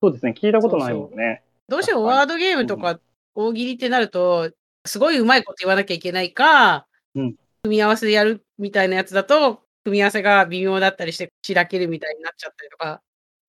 [0.00, 1.42] そうですね、聞いたことないもんね。
[1.68, 2.98] どうしてもワードゲームとか
[3.34, 4.50] 大喜利ってなると、
[4.84, 13.00] すごいうまいこと言わなきゃいけないか、うん組み合わせでやるみたいなやつだと、組み合わせが微妙だったりして、しらけるみたいになっちゃったりとか、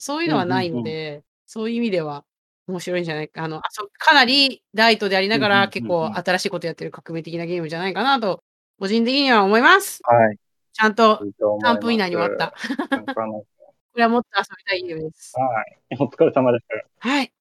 [0.04, 2.24] そういうのはないので、そういう意味では
[2.66, 3.44] 面白いんじゃないか。
[3.44, 8.42] あの、あそかなりライトでありながら、うんうんうんうん結構新しいことやってる革命的なゲームじゃないかなと、
[8.80, 10.00] 個人的には思います。
[10.02, 10.36] はい。
[10.72, 12.52] ちゃんといいと思います3分以内に終わった。。
[13.14, 15.34] これはもっと遊びたいゲームです。
[15.38, 15.96] はい。
[16.00, 16.66] お疲れ様です。
[16.98, 17.32] はい。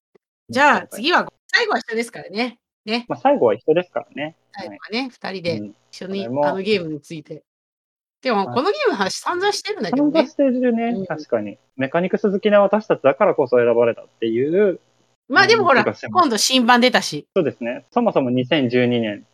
[0.47, 2.59] じゃあ次は、最後は一緒ですからね。
[2.85, 3.05] ね。
[3.09, 4.35] まあ、最後は人ですからね。
[4.51, 7.43] 最後はね、二人でうん一緒にあのゲームについて。
[8.21, 10.11] でも、はいこのゲームの話散々してるんだけどね。
[10.11, 11.57] 参加してるね、うん確かに。
[11.77, 14.79] メカニクス好きな私たちだからこそ選ばれたっていう
[15.31, 17.25] まあでもほら、うん今度新版出たし。
[17.35, 17.85] そうですね。
[17.91, 19.25] そもそも2012年、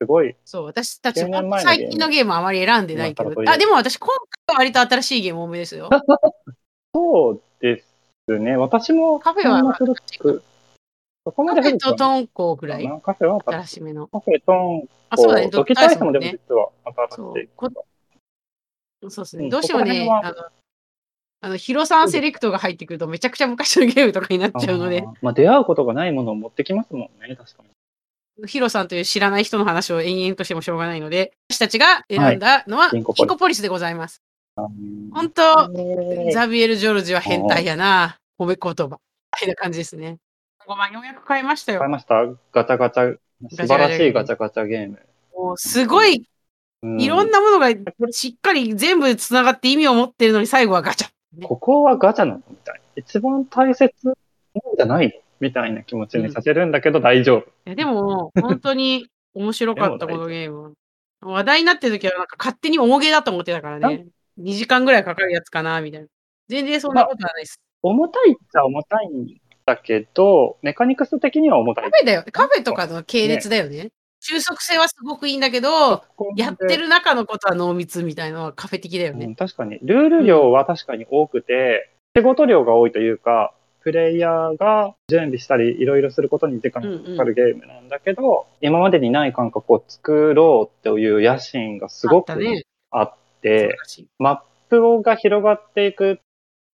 [0.00, 3.30] すごい、そう、私たち10年も前のゲーム最近のゲームあまり選んでないけど。
[3.46, 4.08] あ、でも私今
[4.46, 5.90] 回は割と新しいゲーム多めですよ。
[6.94, 7.84] そうで
[8.26, 8.56] すね。
[8.56, 14.06] 私も、カフェはカフェとトンコぐらいカフェは新しめの。
[14.06, 15.46] カフェ、トンあ、そうだね。
[15.46, 16.24] コ、ドキタイスもでも。
[16.24, 17.48] 実は新しい。
[19.10, 19.44] そうですね。
[19.44, 20.34] うんどうしてもね、あの、
[21.40, 27.62] あのヒロさんセレクトが入ってくるとめちゃくちゃ昔のゲームとかになっちゃうのであ、ーまあ、出会うことがないものを持ってきますもんね、確か
[28.38, 28.48] に。
[28.48, 34.22] ヒロさんという知らない人の話を延々としてもしょうがないので、私たちが選んだのは、ギンコポリスキンコポリスでございます。
[34.56, 38.18] うん本当、えーザビエル・ジョルジは変態やな。
[38.38, 38.96] 褒め言葉。
[38.96, 38.98] み
[39.40, 40.18] たいな感じですね。
[40.66, 41.80] 5万400買いましたよ。
[41.80, 43.18] 買いましたガチャガチャ、
[43.50, 44.98] 素晴らしいガチャガチャゲーム。
[45.56, 46.33] すごい、うん
[46.98, 47.68] いろんなものが
[48.12, 51.08] しっかり全部つながって意味を持ってるのに最後はガチャ。
[51.38, 52.80] ねここはガチャなのみたいな。
[52.96, 54.14] 一番大切なん
[54.76, 57.40] じゃないのみたいな気持ちにさせるんだけど大丈夫。
[57.66, 60.70] いやでも、本当に面白かった、このゲームは。
[61.22, 64.06] 話題になってる時はなんか勝手に重げだと思ってたからね。
[64.38, 66.06] 2時間ぐらいかかるやつかな、みたいな。
[66.48, 67.60] 全然そんなことはないです。
[67.82, 69.26] 重たいっちゃ重たいん
[69.64, 71.98] だけど、メカニクス的には重たいカ。
[71.98, 72.24] フェだよ。
[72.30, 73.90] カフェとかの系列だよね。
[74.26, 76.02] 収束性はすごくいいんだけど、
[76.34, 79.26] やってる中のことは濃密みたいなのはカフェ的だよね。
[79.26, 79.78] うん、確かに。
[79.82, 83.52] ルール量は確かに多くて、仕事量が多いというか、
[83.82, 92.32] プレイヤーが準備したり、いろいろすることに時間がかかるゲームなんだけど、今までにない感覚を作ろうという野心がすごく
[92.90, 96.16] あって、らしいマップが広がっていくっ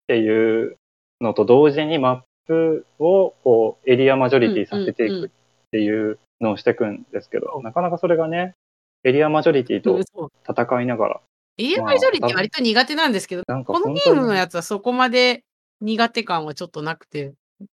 [0.05, 0.77] ていう
[1.19, 8.55] のと同時にマップをこうエリアマジョリティさせていうんうんうんくっていうのをしていくんですけど、なかなかそれがね、
[9.03, 11.21] エリアマジョリティうと戦いながら、
[11.57, 15.43] エリアマジョリティ割と苦手なんですけど、なんかこのゲームのやつはそこまで
[15.81, 17.33] 苦手感はちょっとなくて、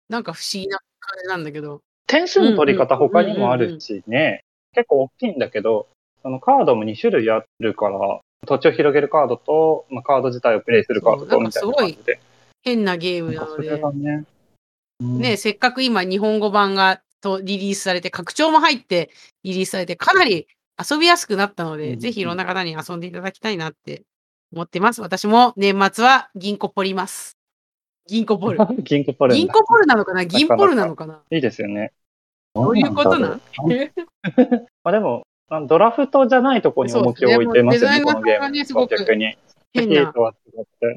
[0.10, 1.82] なんか不思議な感じなんだけど。
[2.08, 4.44] 点数の取り方他にもあるしね、
[4.74, 5.88] 結構大きいんだけど、
[6.22, 8.00] そのカードも2種類あるから、
[8.46, 12.20] 土地を広げるカードと、まあ、カード自体をプレイするカードとみたいな感じで。
[12.64, 14.26] 変なゲームなので、がね、
[15.00, 15.20] うん。
[15.20, 19.10] ね、せっかく今日本語版がとリリースされて、拡張も入って
[19.44, 20.48] リリースされて、かなり
[20.78, 24.04] 遊びやすくなったので、うんぜひいろんな方に遊んでいただきたいなって
[24.52, 25.02] 思ってます。
[25.02, 27.38] 私も年末は銀行ポリます。
[28.08, 28.60] 銀行ポル。
[28.84, 30.26] 銀行ポル銀行ポルなのかな？
[30.26, 31.22] 銀ポルなのかな？
[31.32, 31.94] いいですよね。
[32.54, 33.40] どういうことな
[34.84, 35.24] まあでも、
[35.68, 39.38] ドラフトじゃないところに重きを置いてますよね、このゲーがねすごく逆に。
[39.74, 40.14] 変な。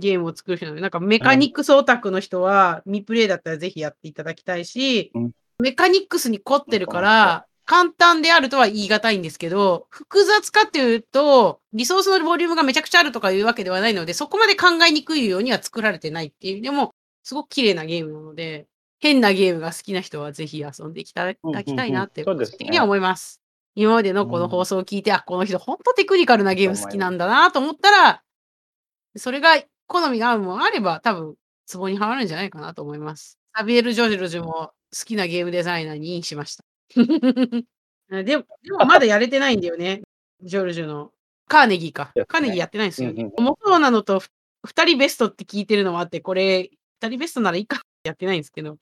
[0.00, 16.94] ゲームを作る人なので、なんかメカニクスオタクの人は、未プレイだったらぜひやっていただきたいし、うんメカニクスに凝ってるから、簡単であるとは言い難いんですけど、複雑かっていうと、リソースのボリュームがめちゃくちゃあるとかいうわけではないので、そこまで考えにくいようには作られてないっていう、でも、
[17.24, 18.68] すごく綺麗なゲームなので、
[19.00, 23.42] 変なゲームが好きな人はぜひ遊んでいただきたいなって、個人的には思います。
[23.74, 28.22] 今までのこの放送を聞いて、あ、この人本当テクニカルなゲーム好きなんだなと思ったら、
[29.16, 31.34] それが好みが合うもあれば、多分、
[31.66, 33.38] ツボにはまるんじゃないかなと思います。
[33.54, 36.64] サビエル・ジョルジュも好きなゲームデザイナーにインしました。
[38.10, 40.02] でも、でもまだやれてないんだよね。
[40.42, 41.12] ジョルジュの。
[41.46, 42.12] カーネギーか。
[42.26, 43.24] カーネギーやってないんですよね。
[43.24, 44.30] うん重そうなのと、ふ
[44.64, 46.70] 二人ベストって聞いてるのもあって、これ、
[47.00, 48.76] 二人ベストならいいかってやってないんですけど。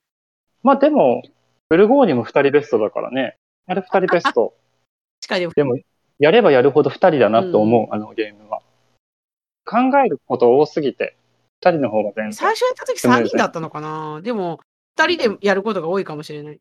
[0.63, 1.23] まあでも、
[1.69, 3.37] ブルゴーニュも2人ベストだからね。
[3.67, 4.55] あれ2人ベスト。
[5.21, 5.79] しかでも、でも、
[6.19, 8.61] やればやるほど2人だなと思う、うんあのゲームは。
[9.65, 11.17] 考えること多すぎて、
[11.63, 12.33] 2人の方が全然。
[12.33, 14.61] 最初やった時3人だったのかなでも、
[14.97, 16.61] 2人でやることが多いかもしれない。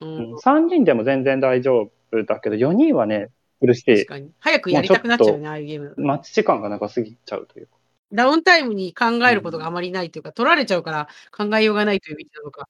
[0.00, 3.28] うん、3人でも全然大丈夫だけど、4人はね、
[3.60, 3.94] 苦しい。
[3.98, 4.30] 確かに。
[4.40, 5.94] 早くやりたくなっちゃうよね、ああいうゲーム。
[5.96, 7.72] 待ち時間が長すぎちゃうというか。
[8.12, 12.68] ダウンタイムに考えることがあまりないというか、取られちゃうから考えようがないという意味なのか。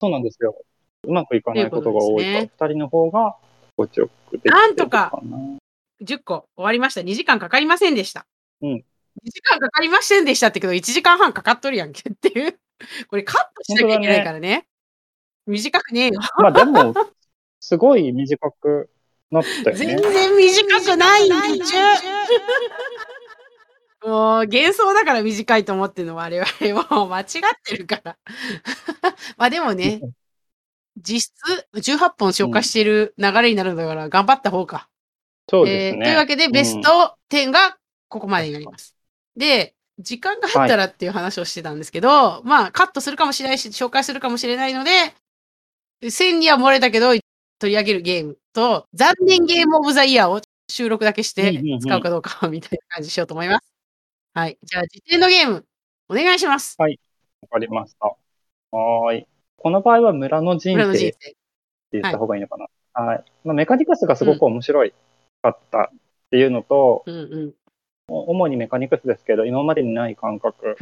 [0.00, 0.56] そうなんですよ。
[1.06, 3.36] うまくいかないことが多いから、という2人の方が
[3.76, 5.38] 心地よくできなんとかな
[6.02, 7.02] 10個終わりました。
[7.02, 8.26] 2時間かかりませんでした。
[8.62, 8.84] うん
[9.24, 12.58] 2時間かかりませんでしたってけど、1時間半かかっとるやんけっていう。
[13.08, 14.66] これカットしなきゃいけないからね。
[15.46, 16.20] 短くねえよ。
[16.38, 16.94] まあでも、
[17.60, 18.90] すごい短く
[19.30, 20.02] なったよ全ね。
[20.02, 21.78] 然短くないんでちゅ
[24.08, 27.26] もう幻想だから短いと思ってるの我々もう間違っ
[27.64, 28.18] てるから。
[29.36, 30.00] まあでもね、
[30.96, 34.88] 実質18本消化している流れになるんだから頑張った方か。
[35.48, 35.98] そうですね。
[35.98, 37.76] えーというわけで、ベスト10が
[38.08, 38.94] ここまでになります。
[39.36, 44.90] で、時間があったらっていう話をしてたんですけど、まあ、カットするかもしれないし、紹介するかもしれないので、
[46.02, 47.10] 1000には漏れたけど、
[47.58, 53.72] 取り上げるゲームと、残念ゲームオブザイヤーを収録だけしてうんうんうん使うかどうかみたいな感じしようと思います。
[54.34, 54.58] はい。
[54.62, 55.64] じゃあ、時点のゲーム、
[56.08, 56.76] お願いします。
[56.78, 56.88] わ
[57.50, 58.06] かりました。
[58.76, 59.26] はーい。
[59.56, 61.36] この場合は村の人生って。
[61.92, 62.66] 言った方がいいのかな。
[62.92, 63.24] はい。
[63.44, 64.92] まあ、メカニクスがすごく面白い
[65.42, 65.90] かったっ
[66.30, 67.54] ていうのと、うんうん。
[68.08, 70.76] 主にメカニクスですけど、今までにない感覚。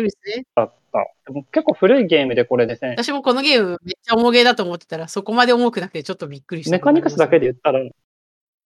[0.55, 1.11] だった。
[1.27, 6.73] でも結構古いゲームでこれですね、私もこのゲームめっちゃ重ゲーだと思ってたら、そこまで重くなくてちょっとびっくりした。
[6.73, 7.81] メカニクスだけで言ったら、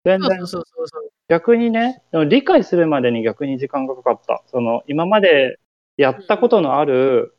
[0.04, 1.11] 全然そうそうそうそう。
[1.28, 4.42] 逆にね、でも理解するまでに逆に時間がかかった。
[4.46, 5.59] その、今まで
[5.96, 7.34] やったことのある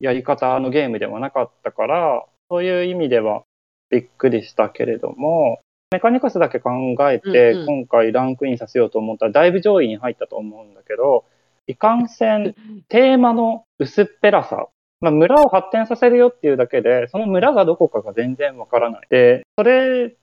[0.00, 3.44] やり方のゲームではなかったから、そういう意味では
[3.90, 5.60] びっくりしたけれども、
[5.90, 6.70] メカニクスだけ考
[7.10, 11.24] えて、うんうん今回ランクインさせようと思ったら、だいぶ上位に入ったと思うんだけど、
[11.66, 12.54] いかんせん、
[12.88, 14.68] テーマの薄っぺらさ。
[15.00, 19.06] まあ、村を発展させるよっていうだけで、その村がどこかが全然わからない。
[19.08, 20.16] で、それ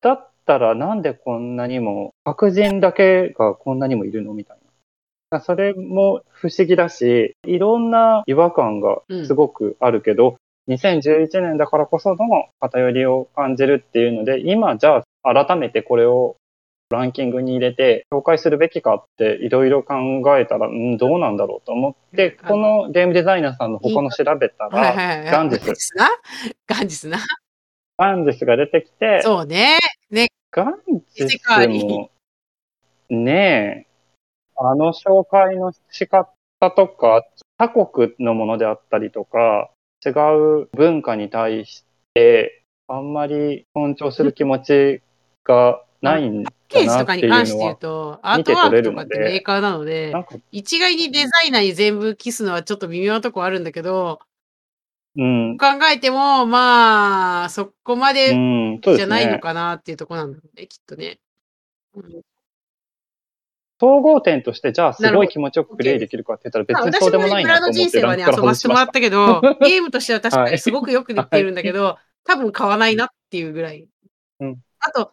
[0.00, 4.58] だったらなんでこんなにも、白人だけがこんなにもいるのみたい
[5.30, 5.40] な。
[5.40, 10.36] それも不思議だし、いろんな違和感がすごくあるけど、
[10.68, 12.16] 2011年だからこその
[12.60, 16.36] 偏りを感じるっていうので、今じゃあ改めてこれを
[16.90, 19.94] ランキングに入れて紹介するべきかっていろいろ考
[20.38, 25.24] えたら、うん、どうなんだろうと思って、このゲームデザイナーさんの他の調べたら、はい。
[25.30, 26.10] ガンジスガンジスな？
[26.66, 27.18] ガンジスな？
[27.96, 29.78] ガンジスが出てきて、そうね。
[30.10, 30.28] ね。
[30.50, 30.76] ガン
[31.14, 32.10] ジスも、
[33.08, 33.86] ねえ、
[34.56, 36.28] あの紹介の仕方
[36.76, 37.24] とか、
[37.56, 39.70] 他国のものであったりとか、
[40.04, 41.84] 違う文化に対し
[42.14, 45.02] て、あんまり尊重する気持ち
[45.44, 50.12] がないんだなっていうに関して言うのは、と、アートワークとかってメーカーなので
[50.50, 54.18] 一概にデザイナーに全部キスのはちょっと微妙なとこあるんだけど、
[55.16, 59.38] うん、考えても、まあ、そこまうでじゃないのね。
[59.38, 61.20] かなっていうとこなんだろうね、きっとね。
[61.94, 62.22] うん
[63.82, 68.82] 総合点として、じゃあすごい気持ちよくプレイできるかって言ったら別まあ、にそうで私ももないなと思村の人生はね、遊ばせてもら。
[68.82, 73.88] ったけど、 ゲームとしては確かにすごくよくできてるんだけど、多分買わないなっていうぐらい。
[74.38, 75.12] うんあと、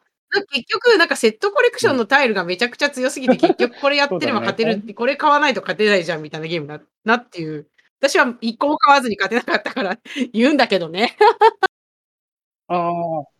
[0.51, 7.67] 結局、なんかセットコレクションのタイルがめちゃくちゃ強すぎて、 結局これやってれば勝てるって、これ買わないと勝てないじゃんみたいなゲームだなっていう。
[7.99, 9.97] 私は一個も買わずに勝てなかったから
[10.31, 11.17] 言うんだけどね。
[12.67, 12.91] あ
[13.21, 13.39] あ。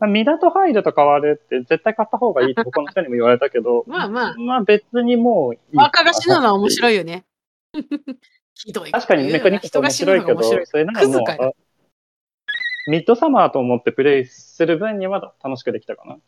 [0.00, 5.76] ミダとハイドと変わるって絶対買った方がいいって 他の人にも言われたけど、まあまあ、まあ別にもういい。
[5.76, 7.24] 若が死ぬのは面白いよね。
[8.54, 8.92] ひどい。
[8.92, 10.66] 確かにメカニクス面白いけど、のが面白い。
[10.66, 16.18] それならもうクズかよ、あミッドサマーと思ってプレイする分には楽しくできたかな。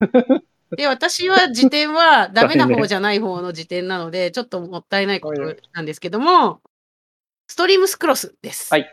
[0.76, 5.42] で、私は辞典はダメな方じゃない方の辞典なので、ちょっともったいないこと
[5.72, 6.60] なんですけども、
[7.46, 8.72] ストリームスクロスです。
[8.72, 8.90] はい。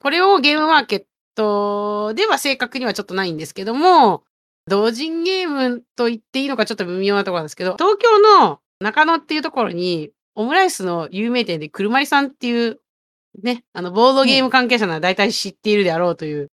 [0.00, 1.04] これをゲームマーケッ
[1.38, 4.24] トでは正確にはちょっとないんですけども、
[4.66, 12.80] 同人ゲームと言っていいのかちょっと微妙なところなんですけど、東京の中野っていうところに、オムライスの有名店で車りさんっていう、
[13.42, 16.48] ね、あの、ボードゲーム関係者なら大体知っているであろうという、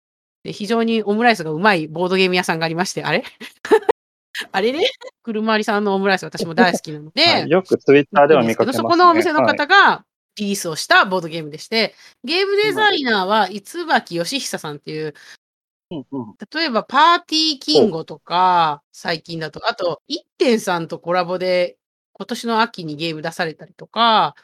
[0.44, 3.24] で非常にオムライスがうまいボードゲーム屋さんがありまして、あれ？
[4.52, 4.86] あれね？
[5.24, 8.82] 車りさんのオムライス私も大好きなので、はいよくツイッターでは見かけます、ね。
[8.82, 9.58] そこのお店のはい。
[9.58, 10.04] 方が
[10.38, 15.14] リリースをしたボードゲームでして、ゲームデザイナーは五垣義久さんっていう、
[16.54, 21.78] 例えばパーティーキンゴとか、最近だと、あと、一点さんとコラボで
[22.14, 24.36] 今年の秋にゲーム出されたりとか、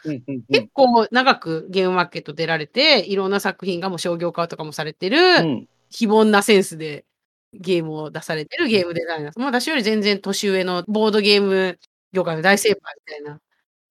[0.52, 5.68] 結構長くゲームマーケット出られて、いろんな作品がもう商業化とかもされてる、うん。
[5.90, 7.06] 非凡なセンスで
[7.54, 9.40] ゲームを出されてるゲームデザイナー。
[9.40, 11.80] もう私より全然年上のボードゲーム
[12.12, 13.40] 業界の大先輩みたいな、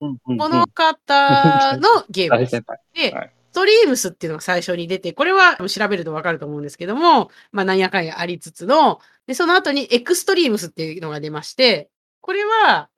[0.01, 2.63] この方のゲームです。
[2.95, 11.89] で、はいストリームスっていうのが最初に出て、これは調べるとわかると思うんですけども、まあなんやかんやありつつの、で、その後にエクストリームスっていうのが出まして、
[12.21, 12.91] これは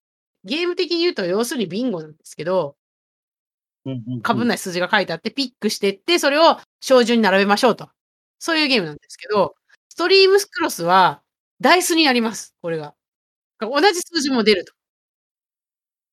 [0.42, 2.74] ゲーム的に言うと要するにビンゴなんですけど、
[4.22, 7.88] かぶんない数字が書いてあって、ピックしてって、それを小順に並べましょうと。
[8.40, 9.54] そういうゲームなんですけど、
[9.88, 11.22] ストリームスクロスは
[11.60, 12.94] ダイスになります、これが。
[13.60, 14.72] 同じ数字も出ると。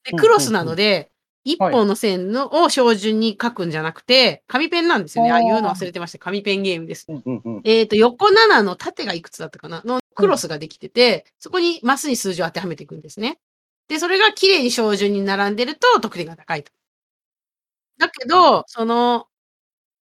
[0.06, 1.12] で、うんクロスなので、
[1.44, 5.32] 一はい本の線のを小順に書くんじゃなくて、紙ペンなんですよね。
[5.32, 6.20] あ、あー言うの忘れてました。
[6.20, 7.08] 紙ペンゲームです。
[7.64, 9.82] えっ、と、横7の縦がいくつだったかな？
[9.86, 13.40] のクロスができてて、そこにマスに数字を当てはめていくんですね。
[13.88, 16.72] で、それが綺麗に小順に並んでると得点が高いと。
[17.98, 19.28] だけど、その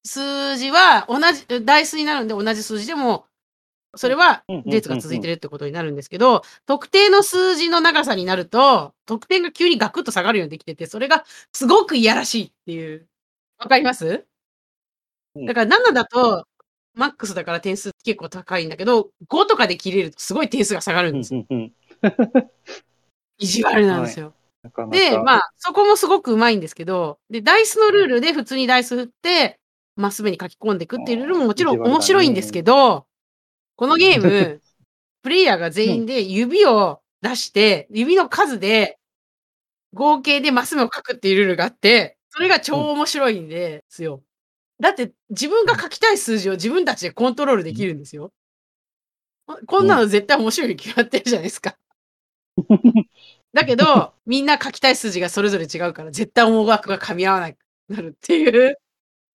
[0.05, 3.27] 数字は同じ、ダイスになるんで同じ数字でも、
[3.97, 13.07] それは列が続いてるってことになるんですけど、特定の数字の長さになると、得点が急にガクッと下がるようにできてて、それがすごくいやらしいっていう。
[13.59, 14.25] わかります？
[15.37, 15.47] うん。
[15.47, 16.47] だから7だと、
[16.95, 21.45] マックスだから点数結構高いんだけど、5とかで切れるとすごい点数が下がるんうんですよ。
[23.39, 24.33] 意地悪なんですよ。
[24.63, 24.97] なかなか。
[24.97, 29.59] で、まあ、そこもすごくうまいんですけど、で、ダイスのルールで普通にダイス振って、
[29.97, 33.07] マス目に書き込んでいくっていうルールももちろん面白いんですけど、
[33.77, 34.61] このゲーム、
[35.23, 38.99] プレイヤーが全員で指を出して、指の数で
[39.93, 44.23] 合計でマス目を書くっていうルールがあって、それが超面白いんですよ。
[44.81, 48.33] だって自分が書きたい数字を自分たちでコントロールできるんですよ。
[49.67, 51.77] こんなの絶対面白いに決まってるじゃないですか。
[53.53, 57.57] だけど、みんな書きたい数字がそれぞれ違うから、絶対思惑が噛み合わなく
[57.89, 58.77] なるっていう。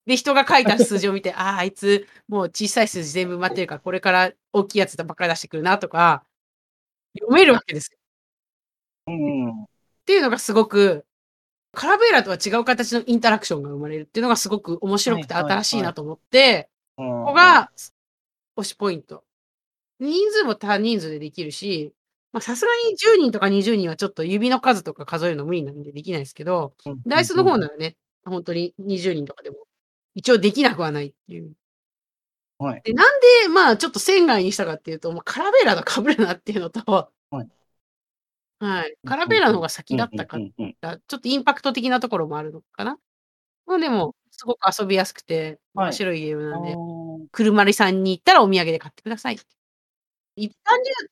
[0.05, 6.23] で、人が書いた数字を見て、ああ、あいつ、もう小さい数字全部埋まってるから、これから大きいやつばっかり出してくるなとか、
[7.17, 7.97] 読めるわけですよ。
[9.07, 9.63] うん。
[9.63, 9.65] っ
[10.05, 11.05] ていうのがすごく、
[11.73, 17.71] カラベーラとは違う形のインタラクションが生まれるっていうのがすごく面白くて新しいなと思って、こここ、が
[18.57, 19.23] 推しポイント。
[19.99, 21.93] 人数も多人数でできるし、
[22.31, 26.73] まあさすがに10人とか20人はちょっと指の数とか数えるの無理なんでできないですけど、
[27.05, 27.95] ダイスの方ならね、
[28.25, 29.57] 本当に20人とかでも
[30.19, 31.53] 一応できなくはないっていう。
[32.57, 32.81] はい。
[32.83, 37.47] で、なんで、まあちょっと線外にしたかっていうと、もうカラベーラと被るなっていうのと、はい。
[38.59, 38.97] はい。
[39.05, 40.37] カラベーラの方が先だったか
[40.81, 42.97] らちょっとインパクト的なところもあるのかな。
[43.65, 49.39] まあでも、すごく遊びやすくて、はい面白いゲームなんで、あー車りさんに行ったらお土産で買ってください。
[50.35, 50.53] 一般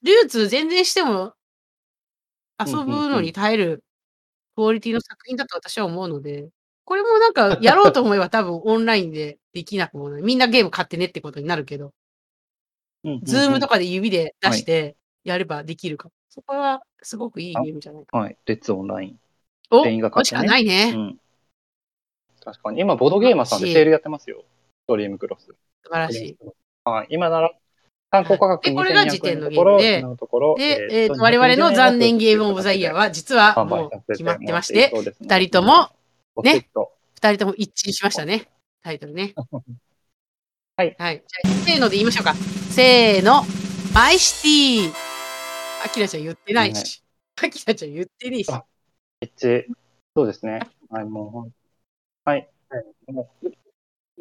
[0.04, 1.34] 流流通全然しても、
[2.60, 3.86] 遊ぶのに耐える
[4.58, 6.50] クオリティの作品だと私は思うので、
[6.88, 10.22] これもなんかやろうと思えば多分オンラインでできなくもない。
[10.22, 11.92] みんなゲーム買ってねってことになるけど、
[13.24, 14.96] ズームとかで指で出して
[15.26, 16.14] やればできるかも。
[16.30, 18.18] そこはすごくいいゲームじゃないか。
[18.18, 18.38] はい。
[18.46, 19.20] レッツオンライン。
[19.70, 20.94] お、全員が買ってねかないね。
[20.96, 21.18] うん。
[22.42, 22.80] 確かに。
[22.80, 24.46] 今、ボードゲーマーさんでセールやってますよ。
[24.86, 25.44] ストリームクロス。
[25.44, 25.56] 素
[25.92, 26.38] 晴らしい。
[26.86, 27.08] はい。
[27.10, 27.52] 今なら、
[28.12, 35.90] 参考価格でこれが2200時点の円のところ、ゲームでで、えー我々の残念ゲームオブザイヤーは、実は販もう決まってまして、二人とも、
[36.38, 38.48] ポチッと二人とも一致しましたね。
[38.84, 39.34] タイトルね。
[40.78, 40.96] はい。
[41.00, 41.24] はい。
[41.26, 42.36] じゃあ、せーので言いましょうか。
[42.36, 43.42] せーの。
[43.92, 44.94] マイシティ
[45.84, 47.02] アキラちゃん言ってないし。
[47.38, 48.52] アキラちゃん言ってねえし。
[48.52, 48.64] あ
[49.20, 49.64] 一致。
[50.16, 50.60] そうですね。
[50.92, 51.52] はい、もう
[52.24, 52.48] はい。
[52.70, 52.80] は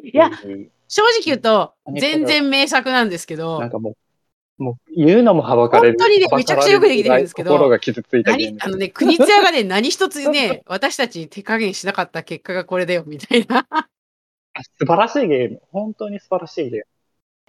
[0.01, 0.31] いや、い
[0.87, 3.97] 正直言うと、何全然名作なんですけどなん、かもう、
[4.57, 5.97] もう言うのもはばかれる。
[5.99, 13.67] 本当にねめちゃくちゃよくできてるんですけど心が傷ついた何あのね、国津屋がね、何一つね、 私たちに手加減しなかった結果がこれだよ、みたいな。
[13.69, 15.61] あ素晴らしいゲーム。
[15.71, 16.85] 本当に素晴らしいゲーム。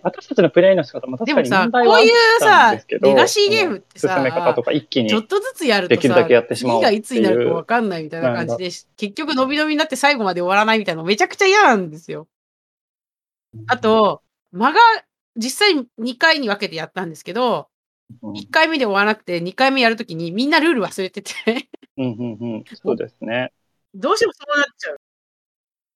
[0.03, 2.05] 私たちのプレイの仕方も確かに問題はあっ
[2.39, 12.29] たんですけど、こういうさレガシーゲームってさ進め方とか一気にちょっとずつやるとできるださ、けやってしまおう次がいつになるかわかんないみたいな感じで、結局伸び伸びになって最後まで終わらないみたいなのめちゃくちゃ嫌なんですよ。
[13.67, 14.23] あ、と、
[14.53, 14.79] 間が
[15.39, 17.79] 実際2回に分けてやったんですけど、うん
[18.33, 21.35] 1回目で終わらなくて2回目やるときにみんなルール忘れてて、
[21.99, 23.53] うんうんうん、 そうですね。
[23.95, 24.97] どうしてもそうなっちゃう。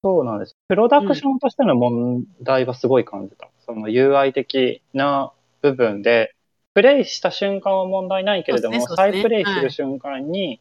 [0.03, 0.55] そうなんです。
[0.67, 3.49] プロダクションとしての問題はすごい感じた。
[3.65, 6.35] その UI 的な部分で、
[6.73, 10.59] プレイした瞬間は問題ないけれども、ねね再プレイする瞬間に、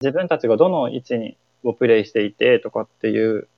[0.00, 3.48] 自分たちがどの位置にをプレイしていてとかっていう、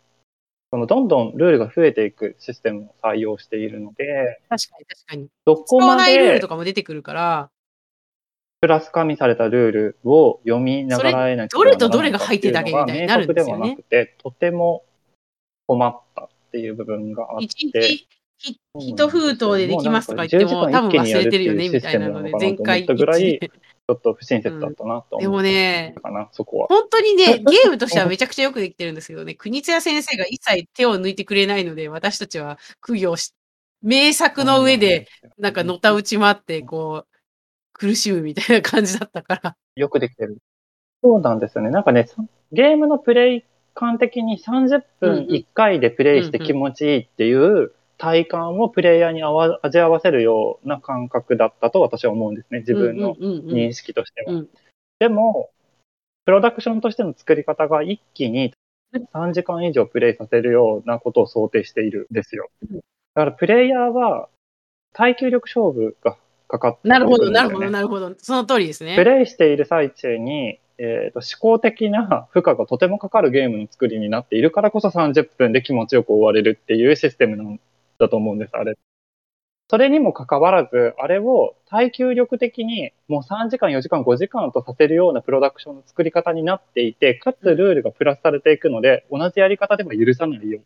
[0.72, 5.28] そのどんどんルールが増えていくシステムを採用しているので、確かに確かに。
[5.44, 7.50] どこま使わないルールでとかも出てくるから、
[8.60, 13.62] プラス加味されたルールを読みながらえなきゃどれとどれが入ってるだけみたいになるんですよね。
[13.62, 14.84] ではなくて、とても
[15.66, 18.06] 困ったっていう部分があっ一て。
[18.78, 26.66] 一封筒でできますとか言っても、多分忘れてるよねみたいなので、前回ぐらい、ょっと不親切だったなと思でもねうかな、そこは。
[26.68, 33.34] 本当にね、 ゲームとしてはめちゃくちゃよくできてるんですけどね、国津屋先生が一切手を抜いてくれないので、私たちは苦行し、
[33.82, 35.08] 名作の上で、
[35.38, 37.10] なんかのたうち回って、こう、
[37.72, 39.56] 苦しむみたいな感じだったから。
[39.74, 40.38] よくできてる。
[41.02, 41.70] そうなんですよね。
[41.70, 43.44] なんかね、そゲームのプレイ
[43.74, 49.22] 感的に30分1回でプレイして気持ちいいっていう体感をプレイヤーに
[49.62, 52.60] 味合わせるような感覚だったと私は思うんですね。
[52.60, 54.32] 自分のうんうんうんうん認識としては。
[54.32, 54.48] うん
[54.98, 55.48] でも、
[56.26, 58.52] プロダクションとしての作り方が一気に
[59.14, 62.50] 3時間以上プレイさせるようなことを想定しているんですよ。
[62.70, 62.82] うんだ
[63.14, 64.28] からプレイヤーは
[64.92, 66.16] 耐久力勝負が
[66.48, 68.14] かかってなるほど、なるほど、なるほど。
[68.18, 69.04] その通りですねプ。
[69.04, 77.60] レイしている最中に、えー、と思考的な負荷がとてもかかるゲームの作りになっているからこそ30分で気持ちよく終われるっていうシステムなん
[78.00, 78.76] だと思うんです、あれ。
[79.70, 90.60] それにもかかわらず、あれを耐久力的にもう3時間、4時間、5時間とさせるようなプロダクションの作り方になっていて、かつルールがプラスされていくので、同じやり方では許さないよ。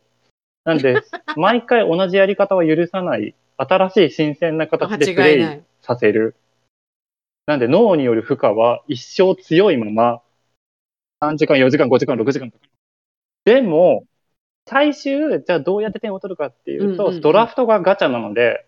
[0.64, 1.02] なんで、
[1.36, 5.62] 毎回同じやり方は許さない、新しい新鮮な形でプレイ。
[5.82, 6.34] させる。
[7.46, 10.22] なんで脳による負荷は一生強いまま、
[11.20, 12.64] 3時間、4時間、5時間、6時間とか。
[13.44, 14.06] でも、
[14.66, 18.66] 最終、じゃあどうやって点を取るかっていうと、うんうんうんドラフトがガチャなので、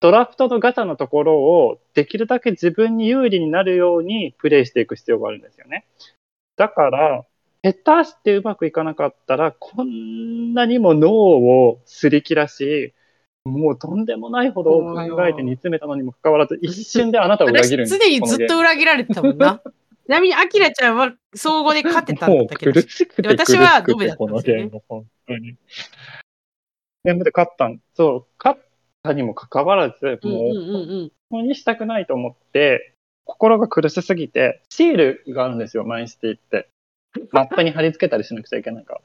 [0.00, 5.84] ドラフトのガチャのところをできるだけ自分に有利になるようにプレイしていく必要があるんですよね。
[6.56, 7.24] だから、
[7.62, 12.94] 下手してうまくいかなかったら、こんなにも脳をすり切らし、
[13.44, 19.60] もうとんでもないほど考えて煮詰めたのにもかかわらず、一瞬であなたを裏切私るんです常にずっと裏切られてたもんな。
[20.10, 22.82] ちなみに、アキラちゃんは総合で勝てたんだけど
[23.28, 25.56] 私はドベだったこのんですよねゲーム、本当に。
[27.04, 28.62] 全部で勝ったん、そう、勝っ
[29.04, 31.12] たにもかかわらず、うんうんもう、うんうん。
[31.30, 36.68] 本当にしたくないと思って、心が苦しすぎて、シールがあるんですよ、マインシティって。
[37.30, 39.00] マップに貼り付けたりしなくちゃいけないから。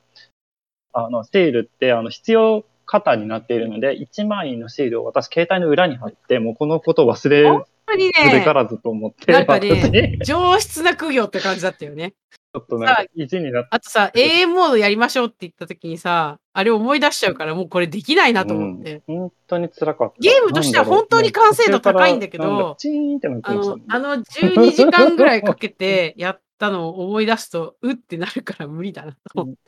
[0.94, 12.14] あの、シールって、あの、必要型になっているので、1枚のシールを私、携帯の裏に貼って、もうこのことを忘れ本当にね、るべからずと思って、なんかね上質な苦行って感じだったよね。
[12.56, 19.03] ょっとなんか意地になって、あとさ、永遠モードやりましょうって言った時にさ、あれ思い出しちゃうから、もうこれできないなと思って。
[19.07, 20.16] うん本当に辛かった。
[20.20, 29.60] ゲームとしては本当に完成度高いんだけどあのあの12時間ぐらいかけてやったのを思い出すと、うってなるから無理だなと思って。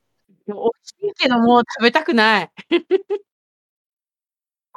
[0.48, 2.52] でも美味しいけどもう食べたくない。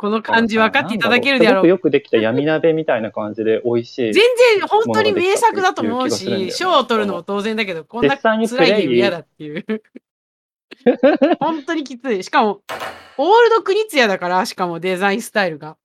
[0.01, 1.69] この感じ分かっていただけるであろう。
[1.69, 4.15] よくできた闇鍋みたいな感じで美味しい。
[4.15, 4.25] 全
[4.59, 9.67] 然本当に名作だと思うし、賞を取るのも当然だけど、こんな辛いゲーム嫌だっていう。
[11.39, 12.25] 本当にきつい。
[12.25, 12.63] しかも、
[13.19, 15.77] オールドクニツヤだから、しかもデザインスタイルが。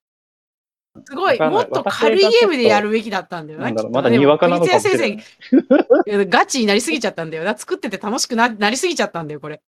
[1.03, 3.69] すごい、もっと軽いゲームでやるべきだったんだよな。
[3.91, 5.19] まだにわかなのかもしれない。
[6.29, 7.57] ガチになりすぎちゃったんだよな。
[7.57, 9.61] 作ってて楽しくななりすぎちゃったんだよ、これ。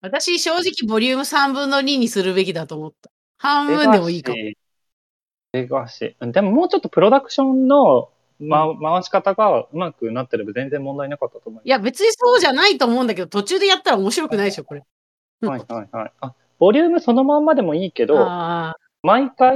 [0.00, 3.10] 私、正直、ボリューム3分の2にするべきだと思った。
[3.44, 4.38] 半分でもいいかも。
[5.52, 6.30] レガシー。
[6.32, 8.08] でももうちょっとプロダクションの、
[8.40, 14.82] ま、回し方がうまくなってれば全然問題なかったと思いいや、別にそうじゃないと思うんだけど、途中でやったら面白くないでしょ、これ。
[15.40, 15.66] ます。
[15.68, 16.12] はいはいはい。
[16.20, 19.54] あ、ボリュームそのまんまでもいいけど、あ毎回。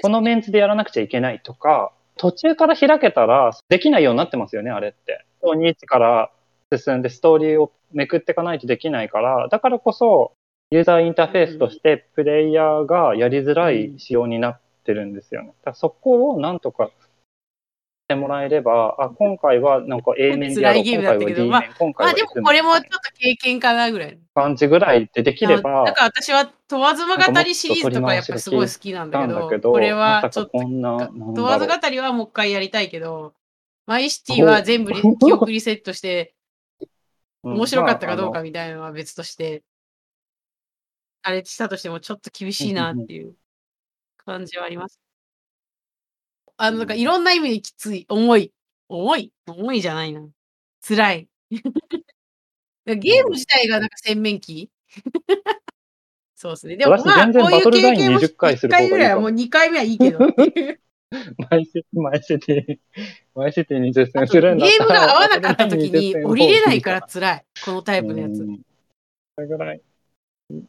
[0.00, 5.24] このメンツでやらなくちゃいけないとか、途中から開けたらできないようになってますよね、あれって。
[5.42, 6.30] 2から
[6.76, 10.32] 進んでストーリーをめくっていかないとできないから、だからこそ
[10.70, 15.54] ユーザーインターフェースとしてプレイヤーがやりづらい仕様になってるんですよね。
[15.64, 16.90] だそこをなんとかし
[18.08, 24.18] てもらえれば、あ、今回はなんか A 面でやろう、今回はムだったけど D まあ面、今回はまあでもこれもちょっと経験かなぐらい。
[24.34, 30.82] 感じぐらいでできれだば、から私は問わずま語りシリーズとかやっぱすごい好きなんだけど、けど、これはちょっと問
[31.44, 33.32] わず語りはもう一回やりたいけど、
[33.86, 36.34] マイシティは全部リ記憶リセットして
[37.42, 39.62] 面白かったかどうかみたいなのは別として、
[41.28, 43.34] あれしたとしてもちょっと厳しいなっていう
[44.16, 44.98] 感じはあります。
[46.56, 48.52] あの、なんかいろんな意味できつい、重い、
[48.88, 50.26] 重い、重いじゃないな。
[50.80, 51.28] 辛い。
[52.86, 54.70] ゲーム自体がなんか洗面器？
[56.34, 56.76] そうですね。
[56.78, 60.18] でも私まあ、こういう経験も20回す1る方がいいかも回ぐらいはもう2回目はいいけど。
[61.50, 63.02] マイシティ、マイシティ、
[63.34, 67.44] マイシティに実あと践するんだゲームが合わなかった時に降りれないからバ辛い。
[67.62, 68.38] このタイプのやつ。
[68.38, 68.62] トルライン20うん
[69.34, 69.80] それぐらい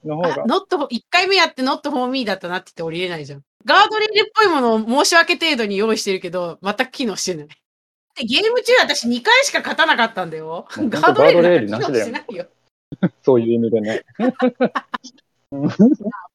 [0.06, 0.44] の方が。
[0.44, 3.44] あノット、1回目やってノットフォーミーだったなって言って降りれないじゃん。
[3.66, 7.48] ガードレールっぽいものを申し訳程度に用意してるけど、全く機能してない。
[7.48, 10.66] でゲーム中私2回しか勝たなかったんだよ。
[10.70, 12.48] ガードレールなんか機能してないよ。
[13.22, 14.04] そういう意味でね。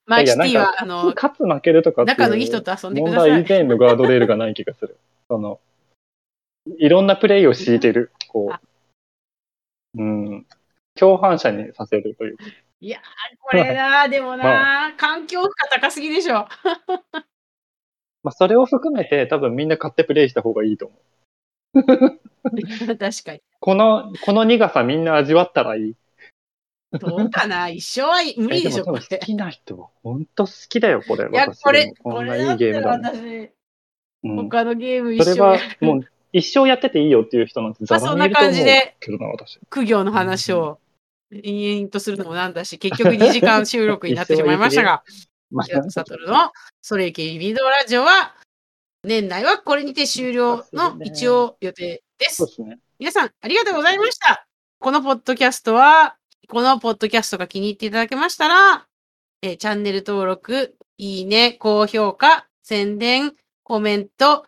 [0.06, 3.30] マイシティは、あの、勝つ負けるとか仲のいい人と遊んでく問ださい。
[3.30, 4.98] 題以前のガードレールがない気がする。
[5.28, 5.60] その、
[6.78, 8.52] いろんなプレイを強いてる、こ
[9.96, 10.46] う、うん、
[10.94, 12.36] 共犯者にさせるという。
[12.84, 13.00] いやー、
[13.40, 16.46] これなー、でもなー、環境負荷高すぎでしょ。
[18.22, 20.96] まあ、それを含めて多分みんな買ってプレイした方がいいと思
[21.76, 21.80] う。
[22.98, 23.42] 確かに。
[23.58, 25.96] この、この苦さみんな味わったらいい。
[26.98, 29.18] どうかな一生は無理でしょ、これ。
[29.18, 31.26] きな人は本当好きだよ、これ。
[31.30, 33.06] いや、私これここんないれだったらいゲームだもん。
[33.06, 33.18] 私、
[34.24, 36.00] うん他のゲーム一それはもう
[36.32, 39.58] 一生やってていいよっていう人なんてざらにいると思うまあそんな感じでけどな、私。
[39.70, 40.78] 苦行の話を
[41.42, 45.02] 延々とするのもなんだし、結局2時間収録になってしまいましたが、
[45.50, 46.52] ま平田悟の
[46.82, 48.34] それいけリビドラジオは、
[49.02, 52.36] 年内はこれにて終了の一応予定です。
[52.36, 52.78] そうですね。
[52.98, 54.46] 皆さん、ありがとうございました。
[54.78, 56.16] このポッドキャストは、
[56.48, 58.86] このポッドキャストが気に入っていただけましたら、
[59.42, 64.46] えーチャンネル登録、いいね、高評価、宣伝、コメント、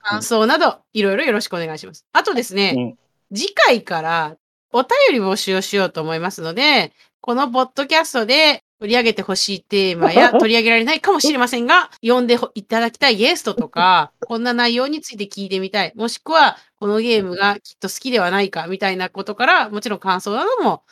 [0.00, 2.06] 感想など、いろいろよろしくお願いします。
[2.12, 2.98] あとですね、うん
[3.34, 4.37] 次回から
[4.72, 20.84] お便り募集をしようと思いますので、このポッドキャストで取り上げてほしいテーマや 取り上げられないかもしれませんが、読んでいただきたいゲストとか、 こんな内容について聞いてみたい、もしくはこのゲームがきっと好きではないかみたいなことから、もちろん感想なども、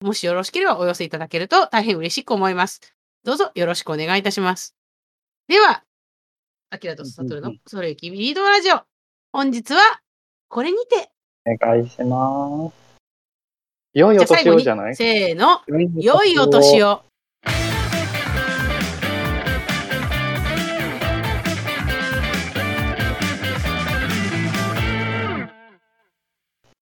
[0.00, 2.80] もしよろしければお寄せいただけると大変嬉しく思います。
[3.24, 4.74] どうぞよろしくお願いいたします。
[5.48, 5.82] では、
[6.70, 8.82] アキラとサトルのそロゆきビードラジオ。
[9.32, 9.80] 本日は
[10.48, 11.10] これにて。
[11.46, 12.79] お願いします。
[13.94, 14.96] 良いお年をじゃない？
[14.96, 15.60] せーの。
[15.96, 17.02] 良いお年を。